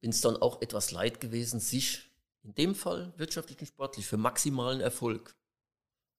[0.00, 2.10] bin es dann auch etwas leid gewesen, sich
[2.42, 5.36] in dem Fall wirtschaftlich und sportlich für maximalen Erfolg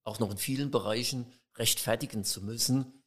[0.04, 3.04] auch noch in vielen Bereichen rechtfertigen zu müssen.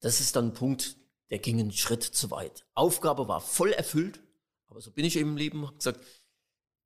[0.00, 0.96] Das ist dann ein Punkt,
[1.30, 2.66] der ging einen Schritt zu weit.
[2.74, 4.20] Aufgabe war voll erfüllt,
[4.68, 6.00] aber so bin ich eben im Leben, habe gesagt,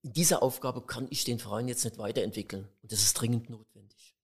[0.03, 4.15] in dieser Aufgabe kann ich den Verein jetzt nicht weiterentwickeln und das ist dringend notwendig.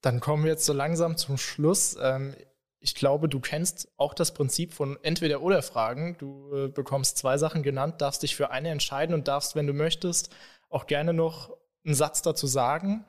[0.00, 1.96] Dann kommen wir jetzt so langsam zum Schluss.
[2.00, 2.36] Ähm,
[2.80, 6.16] ich glaube, du kennst auch das Prinzip von Entweder-Oder-Fragen.
[6.18, 9.72] Du äh, bekommst zwei Sachen genannt, darfst dich für eine entscheiden und darfst, wenn du
[9.72, 10.30] möchtest,
[10.68, 13.04] auch gerne noch einen Satz dazu sagen.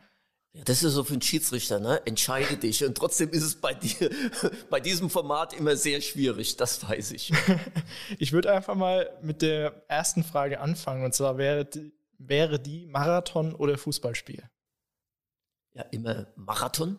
[0.53, 2.01] Ja, das ist so für einen Schiedsrichter, ne?
[2.07, 2.83] Entscheide dich.
[2.83, 4.09] Und trotzdem ist es bei dir,
[4.69, 7.31] bei diesem Format immer sehr schwierig, das weiß ich.
[8.17, 11.05] ich würde einfach mal mit der ersten Frage anfangen.
[11.05, 14.43] Und zwar wäre die, wäre die Marathon oder Fußballspiel?
[15.73, 16.97] Ja, immer Marathon.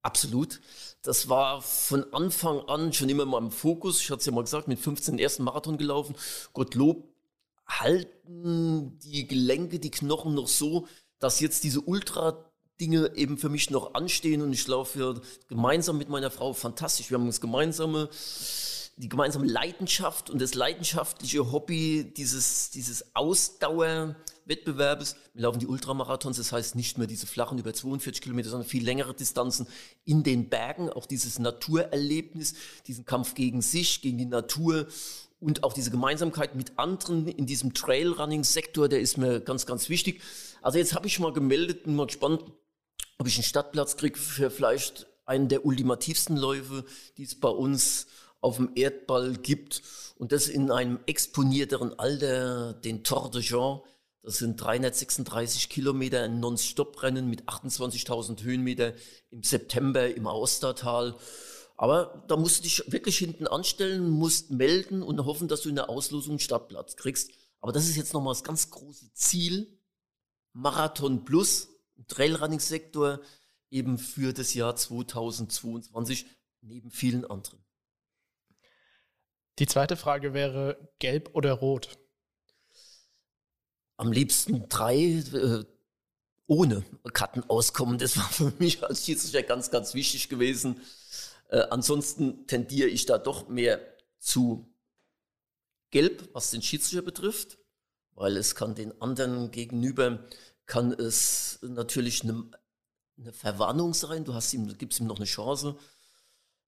[0.00, 0.60] Absolut.
[1.02, 4.00] Das war von Anfang an schon immer mal im Fokus.
[4.00, 6.16] Ich hatte es ja mal gesagt, mit 15 den ersten Marathon gelaufen.
[6.54, 7.08] Gottlob
[7.66, 10.88] halten die Gelenke, die Knochen noch so,
[11.18, 12.50] dass jetzt diese Ultra
[12.80, 17.10] Dinge eben für mich noch anstehen und ich laufe gemeinsam mit meiner Frau fantastisch.
[17.10, 18.08] Wir haben uns gemeinsame,
[18.96, 25.14] die gemeinsame Leidenschaft und das leidenschaftliche Hobby dieses, dieses Ausdauerwettbewerbes.
[25.34, 28.84] Wir laufen die Ultramarathons, das heißt nicht mehr diese flachen über 42 Kilometer, sondern viel
[28.84, 29.68] längere Distanzen
[30.04, 30.90] in den Bergen.
[30.90, 32.54] Auch dieses Naturerlebnis,
[32.88, 34.88] diesen Kampf gegen sich, gegen die Natur
[35.38, 40.20] und auch diese Gemeinsamkeit mit anderen in diesem Trailrunning-Sektor, der ist mir ganz, ganz wichtig.
[40.62, 42.42] Also jetzt habe ich mal gemeldet, bin mal gespannt,
[43.18, 46.84] ob ich einen Stadtplatz kriege für vielleicht einen der ultimativsten Läufe,
[47.16, 48.06] die es bei uns
[48.40, 49.82] auf dem Erdball gibt.
[50.16, 53.80] Und das in einem exponierteren Alter, den Tour de Jean.
[54.22, 58.94] Das sind 336 Kilometer, ein Non-Stop-Rennen mit 28.000 Höhenmeter
[59.30, 61.16] im September im Austertal.
[61.76, 65.74] Aber da musst du dich wirklich hinten anstellen, musst melden und hoffen, dass du in
[65.74, 67.32] der Auslosung einen Stadtplatz kriegst.
[67.60, 69.78] Aber das ist jetzt nochmal das ganz große Ziel.
[70.52, 71.73] Marathon Plus
[72.08, 73.20] Trailrunning-Sektor
[73.70, 76.26] eben für das Jahr 2022
[76.60, 77.64] neben vielen anderen.
[79.58, 81.98] Die zweite Frage wäre gelb oder rot?
[83.96, 85.64] Am liebsten drei äh,
[86.46, 87.98] ohne Karten auskommen.
[87.98, 90.80] Das war für mich als Schiedsrichter ganz, ganz wichtig gewesen.
[91.48, 93.80] Äh, ansonsten tendiere ich da doch mehr
[94.18, 94.74] zu
[95.90, 97.58] gelb, was den Schiedsrichter betrifft,
[98.12, 100.26] weil es kann den anderen gegenüber
[100.66, 102.50] kann es natürlich eine,
[103.18, 104.24] eine Verwarnung sein.
[104.24, 105.78] Du hast ihm, gibst ihm noch eine Chance.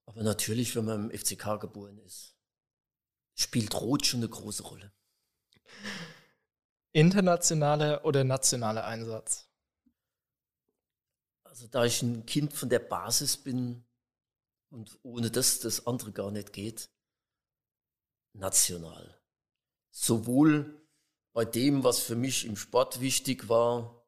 [0.07, 2.37] Aber natürlich, wenn man im FCK geboren ist,
[3.35, 4.93] spielt Rot schon eine große Rolle.
[6.93, 9.51] Internationaler oder nationaler Einsatz?
[11.45, 13.85] Also da ich ein Kind von der Basis bin
[14.71, 16.91] und ohne das das andere gar nicht geht,
[18.33, 19.21] national.
[19.91, 20.86] Sowohl
[21.37, 24.03] bei dem, was für mich im Sport wichtig war,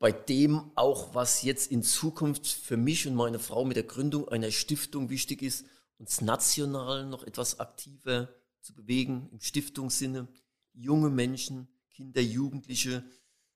[0.00, 4.28] bei dem auch, was jetzt in Zukunft für mich und meine Frau mit der Gründung
[4.28, 5.66] einer Stiftung wichtig ist,
[5.98, 8.28] uns national noch etwas aktiver
[8.60, 10.26] zu bewegen, im Stiftungssinne,
[10.72, 13.04] junge Menschen, Kinder, Jugendliche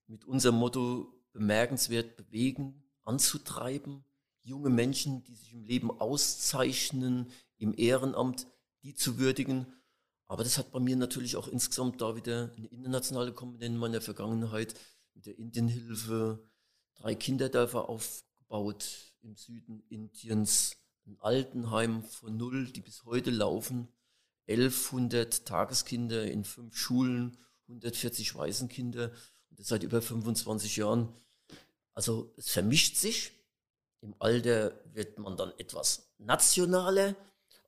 [0.06, 4.04] mit unserem Motto bemerkenswert bewegen, anzutreiben,
[4.42, 8.46] junge Menschen, die sich im Leben auszeichnen, im Ehrenamt,
[8.84, 9.66] die zu würdigen
[10.30, 13.66] aber das hat bei mir natürlich auch insgesamt da wieder eine internationale Komponente.
[13.66, 14.74] In meiner Vergangenheit
[15.12, 16.38] mit der Indienhilfe,
[16.94, 23.88] drei Kinderdörfer aufgebaut im Süden Indiens, ein Altenheim von null, die bis heute laufen,
[24.46, 27.36] 1100 Tageskinder in fünf Schulen,
[27.66, 29.10] 140 Waisenkinder.
[29.50, 31.12] Und das seit über 25 Jahren.
[31.92, 33.32] Also es vermischt sich.
[34.00, 37.16] Im Alter wird man dann etwas nationaler,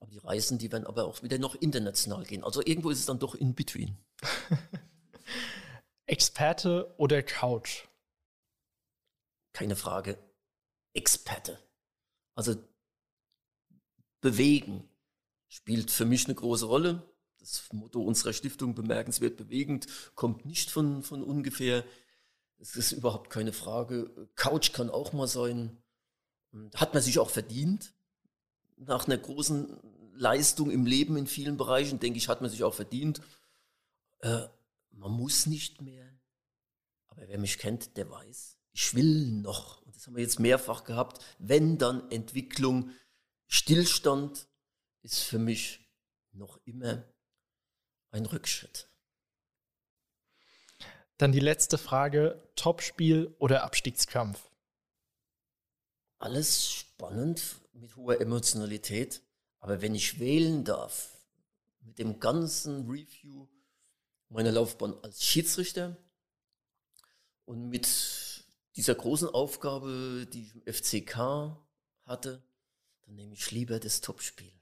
[0.02, 2.42] aber die Reisen, die werden aber auch wieder noch international gehen.
[2.42, 3.96] Also irgendwo ist es dann doch in between.
[6.06, 7.86] Experte oder Couch?
[9.52, 10.18] Keine Frage.
[10.92, 11.58] Experte.
[12.34, 12.56] Also
[14.20, 14.88] bewegen
[15.48, 17.08] spielt für mich eine große Rolle.
[17.38, 21.84] Das Motto unserer Stiftung bemerkenswert bewegend kommt nicht von, von ungefähr.
[22.58, 24.28] Es ist überhaupt keine Frage.
[24.34, 25.80] Couch kann auch mal sein.
[26.74, 27.94] Hat man sich auch verdient
[28.76, 29.78] nach einer großen
[30.22, 33.20] Leistung im Leben in vielen Bereichen, denke ich, hat man sich auch verdient.
[34.20, 34.46] Äh,
[34.90, 36.08] man muss nicht mehr.
[37.08, 39.82] Aber wer mich kennt, der weiß, ich will noch.
[39.82, 41.22] Und das haben wir jetzt mehrfach gehabt.
[41.38, 42.90] Wenn dann Entwicklung,
[43.46, 44.46] Stillstand
[45.02, 45.90] ist für mich
[46.32, 47.04] noch immer
[48.10, 48.88] ein Rückschritt.
[51.18, 54.52] Dann die letzte Frage: Topspiel oder Abstiegskampf?
[56.22, 59.22] alles spannend mit hoher Emotionalität.
[59.62, 61.16] Aber wenn ich wählen darf,
[61.82, 63.46] mit dem ganzen Review
[64.28, 65.96] meiner Laufbahn als Schiedsrichter
[67.44, 68.44] und mit
[68.74, 71.56] dieser großen Aufgabe, die ich im FCK
[72.06, 72.42] hatte,
[73.02, 74.52] dann nehme ich lieber das Topspiel.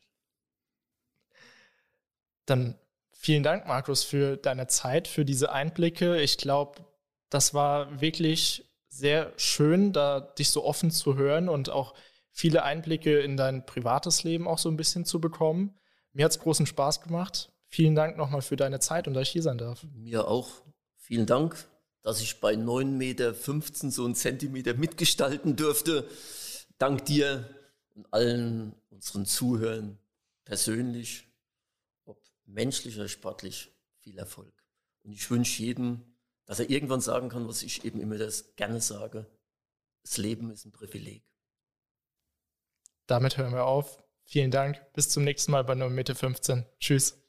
[2.45, 2.79] Dann
[3.13, 6.21] vielen Dank, Markus, für deine Zeit, für diese Einblicke.
[6.21, 6.85] Ich glaube,
[7.31, 11.95] das war wirklich sehr schön, da dich so offen zu hören und auch
[12.41, 15.75] viele Einblicke in dein privates Leben auch so ein bisschen zu bekommen.
[16.15, 17.53] Mir hat es großen Spaß gemacht.
[17.69, 19.85] Vielen Dank nochmal für deine Zeit und dass ich hier sein darf.
[19.95, 20.49] Mir auch.
[20.97, 21.69] Vielen Dank,
[22.03, 23.35] dass ich bei 9,15 Meter
[23.91, 26.09] so einen Zentimeter mitgestalten durfte.
[26.79, 27.47] Dank dir
[27.95, 29.99] und allen unseren Zuhörern
[30.45, 31.29] persönlich,
[32.07, 34.55] ob menschlich oder sportlich, viel Erfolg.
[35.03, 36.01] Und ich wünsche jedem,
[36.47, 39.27] dass er irgendwann sagen kann, was ich eben immer das gerne sage.
[40.03, 41.30] Das Leben ist ein Privileg.
[43.11, 43.99] Damit hören wir auf.
[44.25, 44.81] Vielen Dank.
[44.93, 46.67] Bis zum nächsten Mal bei 9,15 Meter.
[46.79, 47.21] Tschüss.